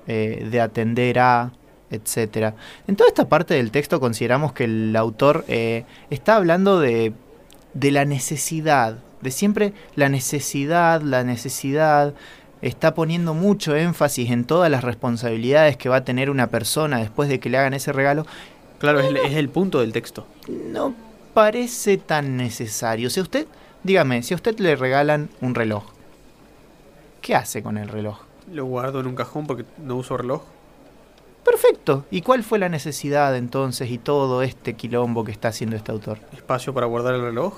eh, 0.07 0.46
de 0.51 0.61
atender 0.61 1.18
a, 1.18 1.51
etcétera. 1.90 2.55
En 2.87 2.94
toda 2.94 3.09
esta 3.09 3.29
parte 3.29 3.55
del 3.55 3.72
texto 3.72 3.99
consideramos 3.99 4.53
que 4.53 4.64
el 4.64 4.94
autor 4.94 5.44
eh, 5.49 5.85
está 6.11 6.37
hablando 6.37 6.79
de, 6.79 7.12
de 7.75 7.90
la 7.90 8.05
necesidad, 8.05 8.99
de 9.20 9.31
siempre 9.33 9.72
la 9.96 10.09
necesidad, 10.09 11.03
la 11.03 11.25
necesidad, 11.25 12.14
está 12.62 12.94
poniendo 12.94 13.35
mucho 13.35 13.75
énfasis 13.75 14.31
en 14.31 14.44
todas 14.44 14.70
las 14.70 14.85
responsabilidades 14.85 15.77
que 15.77 15.88
va 15.88 15.96
a 15.96 16.05
tener 16.05 16.31
una 16.31 16.46
persona 16.46 16.99
después 16.99 17.29
de 17.29 17.40
que 17.40 17.51
le 17.51 17.59
hagan 17.59 17.75
ese 17.75 17.92
regalo 17.92 18.27
Claro, 18.78 19.00
es, 19.00 19.06
el- 19.06 19.16
es 19.18 19.34
el 19.34 19.48
punto 19.48 19.80
del 19.80 19.92
texto. 19.92 20.26
no 20.48 20.94
parece 21.34 21.98
tan 21.98 22.36
necesario. 22.38 23.10
Si 23.10 23.20
a 23.20 23.22
usted, 23.22 23.46
dígame, 23.82 24.22
si 24.22 24.32
a 24.32 24.36
usted 24.36 24.58
le 24.58 24.74
regalan 24.74 25.28
un 25.42 25.54
reloj, 25.54 25.84
¿qué 27.20 27.34
hace 27.34 27.62
con 27.62 27.76
el 27.76 27.88
reloj? 27.88 28.20
Lo 28.50 28.64
guardo 28.64 29.00
en 29.00 29.06
un 29.06 29.14
cajón 29.16 29.46
porque 29.46 29.64
no 29.78 29.96
uso 29.96 30.16
reloj. 30.16 30.42
Perfecto. 31.44 32.04
¿Y 32.10 32.22
cuál 32.22 32.42
fue 32.42 32.58
la 32.58 32.68
necesidad 32.68 33.36
entonces 33.36 33.90
y 33.90 33.98
todo 33.98 34.42
este 34.42 34.74
quilombo 34.74 35.24
que 35.24 35.32
está 35.32 35.48
haciendo 35.48 35.76
este 35.76 35.92
autor? 35.92 36.18
Espacio 36.32 36.72
para 36.74 36.86
guardar 36.86 37.14
el 37.14 37.22
reloj. 37.22 37.54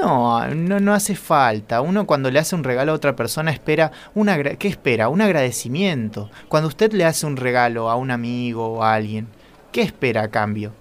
No, 0.00 0.46
no, 0.54 0.80
no 0.80 0.94
hace 0.94 1.14
falta. 1.16 1.80
Uno 1.82 2.06
cuando 2.06 2.30
le 2.30 2.38
hace 2.38 2.54
un 2.54 2.64
regalo 2.64 2.92
a 2.92 2.94
otra 2.94 3.16
persona 3.16 3.50
espera 3.50 3.92
un 4.14 4.28
agra- 4.28 4.56
¿qué 4.56 4.68
espera? 4.68 5.08
Un 5.08 5.20
agradecimiento. 5.20 6.30
Cuando 6.48 6.68
usted 6.68 6.92
le 6.92 7.04
hace 7.04 7.26
un 7.26 7.36
regalo 7.36 7.90
a 7.90 7.96
un 7.96 8.10
amigo 8.10 8.68
o 8.74 8.82
a 8.82 8.94
alguien, 8.94 9.28
¿qué 9.72 9.82
espera 9.82 10.22
a 10.22 10.28
cambio? 10.28 10.72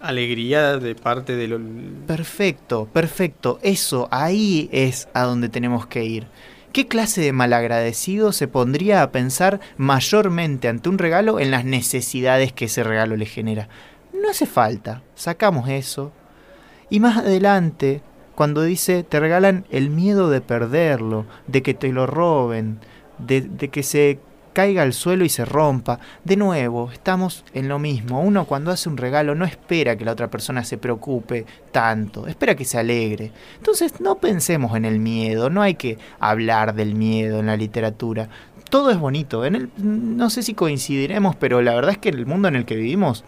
Alegría 0.00 0.78
de 0.78 0.94
parte 0.94 1.36
de 1.36 1.48
lo... 1.48 1.60
Perfecto, 2.06 2.88
perfecto. 2.92 3.58
Eso, 3.62 4.08
ahí 4.10 4.68
es 4.72 5.08
a 5.14 5.22
donde 5.22 5.48
tenemos 5.48 5.86
que 5.86 6.04
ir. 6.04 6.26
¿Qué 6.72 6.88
clase 6.88 7.20
de 7.20 7.32
malagradecido 7.32 8.32
se 8.32 8.48
pondría 8.48 9.02
a 9.02 9.12
pensar 9.12 9.60
mayormente 9.76 10.68
ante 10.68 10.88
un 10.88 10.98
regalo 10.98 11.38
en 11.38 11.50
las 11.50 11.64
necesidades 11.64 12.52
que 12.52 12.64
ese 12.64 12.82
regalo 12.82 13.16
le 13.16 13.26
genera? 13.26 13.68
No 14.12 14.30
hace 14.30 14.46
falta, 14.46 15.02
sacamos 15.14 15.68
eso. 15.68 16.12
Y 16.88 16.98
más 16.98 17.18
adelante, 17.18 18.00
cuando 18.34 18.62
dice, 18.62 19.02
te 19.02 19.20
regalan 19.20 19.66
el 19.70 19.90
miedo 19.90 20.30
de 20.30 20.40
perderlo, 20.40 21.26
de 21.46 21.62
que 21.62 21.74
te 21.74 21.92
lo 21.92 22.06
roben, 22.06 22.78
de, 23.18 23.42
de 23.42 23.68
que 23.68 23.82
se 23.82 24.18
caiga 24.52 24.82
al 24.82 24.92
suelo 24.92 25.24
y 25.24 25.28
se 25.28 25.44
rompa. 25.44 25.98
De 26.24 26.36
nuevo, 26.36 26.90
estamos 26.92 27.44
en 27.54 27.68
lo 27.68 27.78
mismo. 27.78 28.20
Uno 28.20 28.46
cuando 28.46 28.70
hace 28.70 28.88
un 28.88 28.96
regalo 28.96 29.34
no 29.34 29.44
espera 29.44 29.96
que 29.96 30.04
la 30.04 30.12
otra 30.12 30.28
persona 30.28 30.64
se 30.64 30.78
preocupe 30.78 31.46
tanto, 31.70 32.26
espera 32.26 32.54
que 32.54 32.64
se 32.64 32.78
alegre. 32.78 33.32
Entonces 33.56 34.00
no 34.00 34.16
pensemos 34.18 34.76
en 34.76 34.84
el 34.84 34.98
miedo, 34.98 35.50
no 35.50 35.62
hay 35.62 35.74
que 35.74 35.98
hablar 36.20 36.74
del 36.74 36.94
miedo 36.94 37.40
en 37.40 37.46
la 37.46 37.56
literatura. 37.56 38.28
Todo 38.70 38.90
es 38.90 38.98
bonito. 38.98 39.44
En 39.44 39.54
el, 39.54 39.70
no 39.76 40.30
sé 40.30 40.42
si 40.42 40.54
coincidiremos, 40.54 41.36
pero 41.36 41.60
la 41.60 41.74
verdad 41.74 41.92
es 41.92 41.98
que 41.98 42.08
el 42.08 42.26
mundo 42.26 42.48
en 42.48 42.56
el 42.56 42.64
que 42.64 42.76
vivimos 42.76 43.24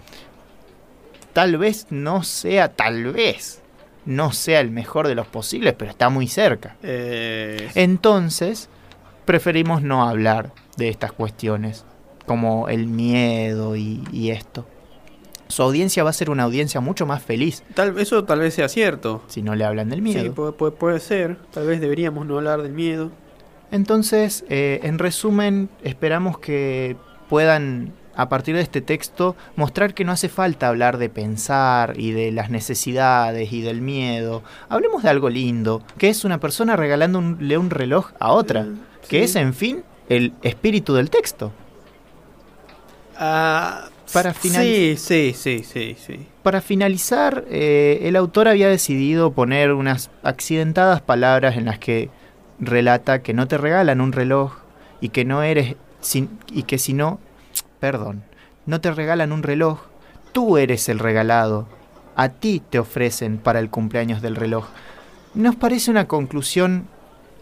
tal 1.35 1.59
vez 1.59 1.87
no 1.91 2.23
sea, 2.23 2.69
tal 2.71 3.13
vez 3.13 3.61
no 4.07 4.33
sea 4.33 4.61
el 4.61 4.71
mejor 4.71 5.09
de 5.09 5.15
los 5.15 5.27
posibles, 5.27 5.75
pero 5.77 5.91
está 5.91 6.09
muy 6.09 6.29
cerca. 6.29 6.77
Eh, 6.83 7.71
Entonces, 7.75 8.69
preferimos 9.25 9.83
no 9.83 10.09
hablar 10.09 10.53
de 10.77 10.89
estas 10.89 11.13
cuestiones, 11.13 11.85
como 12.27 12.69
el 12.69 12.87
miedo 12.87 13.77
y, 13.77 14.03
y 14.13 14.31
esto. 14.31 14.67
Su 15.49 15.63
audiencia 15.63 16.03
va 16.05 16.11
a 16.11 16.15
ser 16.15 16.31
una 16.31 16.45
audiencia 16.45 16.81
mucho 16.81 17.05
más 17.07 17.23
feliz 17.23 17.63
tal, 17.75 17.99
eso 17.99 18.25
tal 18.25 18.41
vez 18.41 18.55
sea 18.55 18.69
cierto. 18.69 19.23
si 19.29 19.43
no 19.43 19.55
le 19.55 19.65
hablan 19.65 19.91
del 19.91 19.99
Sí, 19.99 20.03
miedo. 20.03 20.35
puede, 20.35 20.53
puede- 20.53 20.73
puede 20.73 21.01
ser. 21.01 21.37
Tal 21.53 21.67
vez 21.67 21.81
deberíamos 21.81 22.27
no 22.27 22.39
hablar 22.39 22.63
del 22.63 22.73
miedo. 22.73 23.11
Entonces, 23.71 24.45
eh, 24.49 24.81
en 24.83 24.99
resumen, 24.99 25.69
esperamos 25.83 26.39
que 26.39 26.97
puedan, 27.29 27.93
a 28.15 28.29
partir 28.29 28.55
de 28.55 28.63
este 28.63 28.81
texto, 28.81 29.37
mostrar 29.57 29.95
que 29.95 30.05
no 30.05 30.13
hace 30.13 30.29
falta 30.29 30.69
hablar 30.69 30.97
de 30.99 31.09
pensar 31.09 31.95
y 31.99 32.13
de 32.13 32.31
las 32.31 32.51
necesidades 32.51 33.53
y 33.53 33.63
del 33.63 33.81
miedo. 33.81 34.43
Hablemos 34.69 35.03
de 35.03 35.11
algo 35.11 35.29
lindo, 35.29 35.83
que 35.99 36.09
es 36.09 36.25
una 36.25 36.39
persona 36.41 36.77
regalándole 36.77 37.59
un 37.59 37.71
reloj 37.71 38.13
a 38.21 38.33
otra, 38.33 38.63
Eh, 38.63 38.75
que 39.09 39.19
sí. 39.19 39.25
es, 39.25 39.37
en 39.37 39.55
fin, 39.55 39.83
el 40.09 40.33
espíritu 40.43 40.95
del 40.95 41.11
texto. 41.11 41.53
Ah, 43.17 43.89
Para 44.13 44.35
sí, 44.35 44.49
finaliz- 44.49 44.97
sí, 44.97 45.33
sí, 45.35 45.63
sí, 45.65 45.97
sí. 45.99 46.27
Para 46.43 46.61
finalizar, 46.61 47.45
eh, 47.49 48.01
el 48.03 48.17
autor 48.17 48.49
había 48.49 48.69
decidido 48.69 49.33
poner 49.33 49.73
unas 49.73 50.11
accidentadas 50.23 51.01
palabras 51.01 51.57
en 51.57 51.65
las 51.65 51.79
que 51.79 52.11
relata 52.59 53.23
que 53.23 53.33
no 53.35 53.49
te 53.49 53.57
regalan 53.59 54.01
un 54.01 54.13
reloj 54.13 54.53
y 55.01 55.09
que 55.09 55.25
no 55.25 55.43
eres 55.43 55.77
sin- 56.01 56.39
y 56.53 56.65
que 56.65 56.79
si 56.79 56.93
no, 56.93 57.19
perdón, 57.81 58.23
no 58.67 58.81
te 58.81 58.91
regalan 58.93 59.33
un 59.33 59.43
reloj, 59.43 59.81
tú 60.33 60.59
eres 60.59 60.89
el 60.89 60.99
regalado. 60.99 61.67
A 62.17 62.29
ti 62.29 62.63
te 62.71 62.79
ofrecen 62.79 63.39
para 63.39 63.59
el 63.59 63.71
cumpleaños 63.71 64.23
del 64.23 64.37
reloj. 64.37 64.67
Nos 65.35 65.57
parece 65.57 65.91
una 65.91 66.07
conclusión 66.07 66.87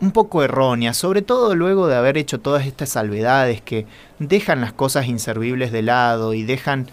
un 0.03 0.11
poco 0.11 0.43
errónea, 0.43 0.95
sobre 0.95 1.23
todo 1.23 1.55
luego 1.55 1.87
de 1.87 1.95
haber 1.95 2.19
hecho 2.19 2.41
todas 2.41 2.67
estas 2.67 2.89
salvedades 2.89 3.63
que 3.63 3.87
dejan 4.19 4.61
las 4.61 4.73
cosas 4.73 5.07
inservibles 5.07 5.71
de 5.71 5.83
lado 5.83 6.35
y 6.35 6.43
dejan 6.43 6.89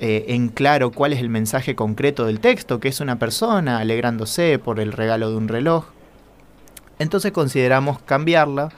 eh, 0.00 0.24
en 0.28 0.48
claro 0.48 0.90
cuál 0.90 1.12
es 1.12 1.20
el 1.20 1.28
mensaje 1.28 1.76
concreto 1.76 2.26
del 2.26 2.40
texto, 2.40 2.80
que 2.80 2.88
es 2.88 2.98
una 3.00 3.20
persona 3.20 3.78
alegrándose 3.78 4.58
por 4.58 4.80
el 4.80 4.90
regalo 4.90 5.30
de 5.30 5.36
un 5.36 5.46
reloj. 5.46 5.84
Entonces 6.98 7.30
consideramos 7.30 8.00
cambiarla 8.02 8.70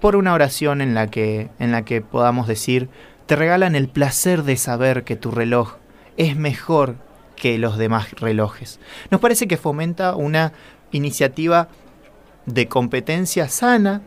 por 0.00 0.14
una 0.14 0.32
oración 0.32 0.80
en 0.80 0.94
la 0.94 1.08
que, 1.08 1.48
en 1.58 1.72
la 1.72 1.84
que 1.84 2.00
podamos 2.00 2.46
decir, 2.46 2.88
te 3.26 3.34
regalan 3.34 3.74
el 3.74 3.88
placer 3.88 4.44
de 4.44 4.56
saber 4.56 5.02
que 5.02 5.16
tu 5.16 5.32
reloj 5.32 5.74
es 6.16 6.36
mejor 6.36 6.94
que 7.34 7.58
los 7.58 7.78
demás 7.78 8.12
relojes. 8.12 8.78
Nos 9.10 9.20
parece 9.20 9.48
que 9.48 9.56
fomenta 9.56 10.14
una 10.14 10.52
iniciativa 10.92 11.68
de 12.52 12.66
competencia 12.68 13.48
sana, 13.48 14.02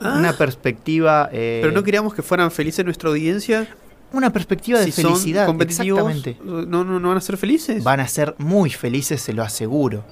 una 0.00 0.32
perspectiva... 0.36 1.28
eh, 1.32 1.60
Pero 1.62 1.72
no 1.72 1.82
queríamos 1.82 2.14
que 2.14 2.22
fueran 2.22 2.50
felices 2.50 2.84
nuestra 2.84 3.08
audiencia. 3.10 3.66
una 4.12 4.30
perspectiva 4.32 4.78
de 4.80 4.86
si 4.86 5.02
son 5.02 5.12
felicidad. 5.12 5.46
competitivos, 5.46 6.10
Exactamente. 6.14 6.36
no, 6.68 6.84
no, 6.84 7.00
no 7.00 7.08
van 7.08 7.16
a 7.18 7.20
ser 7.20 7.36
felices. 7.36 7.82
Van 7.84 8.00
a 8.00 8.08
ser 8.08 8.34
muy 8.38 8.70
felices, 8.70 9.20
se 9.22 9.32
lo 9.32 9.42
aseguro. 9.42 10.04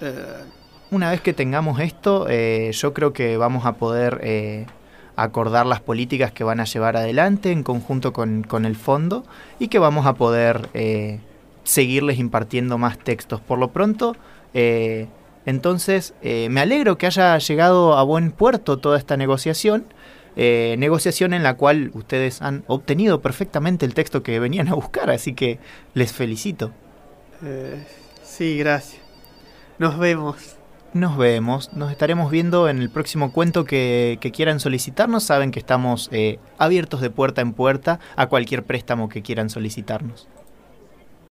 Eh, 0.00 0.14
Una 0.90 1.10
vez 1.10 1.20
que 1.20 1.32
tengamos 1.32 1.80
esto, 1.80 2.26
eh, 2.28 2.70
yo 2.72 2.92
creo 2.94 3.12
que 3.12 3.36
vamos 3.36 3.66
a 3.66 3.72
poder 3.74 4.66
acordar 5.16 5.64
las 5.66 5.80
políticas 5.80 6.32
que 6.32 6.42
van 6.44 6.58
a 6.60 6.64
llevar 6.64 6.96
adelante 6.96 7.50
en 7.52 7.62
conjunto 7.62 8.12
con, 8.12 8.42
con 8.42 8.64
el 8.64 8.76
fondo 8.76 9.24
y 9.58 9.68
que 9.68 9.78
vamos 9.78 10.06
a 10.06 10.14
poder 10.14 10.68
seguirles 11.64 12.18
impartiendo 12.18 12.78
más 12.78 12.98
textos. 12.98 13.40
Por 13.40 13.58
lo 13.58 13.68
pronto, 13.72 14.14
eh, 14.52 15.06
entonces, 15.46 16.14
eh, 16.22 16.48
me 16.50 16.60
alegro 16.60 16.96
que 16.98 17.06
haya 17.06 17.36
llegado 17.38 17.96
a 17.96 18.02
buen 18.02 18.30
puerto 18.30 18.78
toda 18.78 18.98
esta 18.98 19.16
negociación. 19.16 19.84
Eh, 20.36 20.74
negociación 20.78 21.32
en 21.32 21.44
la 21.44 21.56
cual 21.56 21.90
ustedes 21.94 22.42
han 22.42 22.64
obtenido 22.66 23.20
perfectamente 23.22 23.86
el 23.86 23.94
texto 23.94 24.22
que 24.22 24.40
venían 24.40 24.68
a 24.68 24.74
buscar, 24.74 25.10
así 25.10 25.34
que 25.34 25.58
les 25.94 26.12
felicito. 26.12 26.72
Eh, 27.44 27.84
sí, 28.22 28.58
gracias. 28.58 29.00
Nos 29.78 29.98
vemos. 29.98 30.56
Nos 30.92 31.16
vemos, 31.16 31.72
nos 31.72 31.90
estaremos 31.90 32.30
viendo 32.30 32.68
en 32.68 32.78
el 32.78 32.88
próximo 32.88 33.32
cuento 33.32 33.64
que, 33.64 34.18
que 34.20 34.30
quieran 34.30 34.60
solicitarnos. 34.60 35.24
Saben 35.24 35.50
que 35.50 35.58
estamos 35.58 36.08
eh, 36.12 36.38
abiertos 36.56 37.00
de 37.00 37.10
puerta 37.10 37.40
en 37.40 37.52
puerta 37.52 37.98
a 38.14 38.28
cualquier 38.28 38.62
préstamo 38.62 39.08
que 39.08 39.20
quieran 39.20 39.50
solicitarnos. 39.50 40.28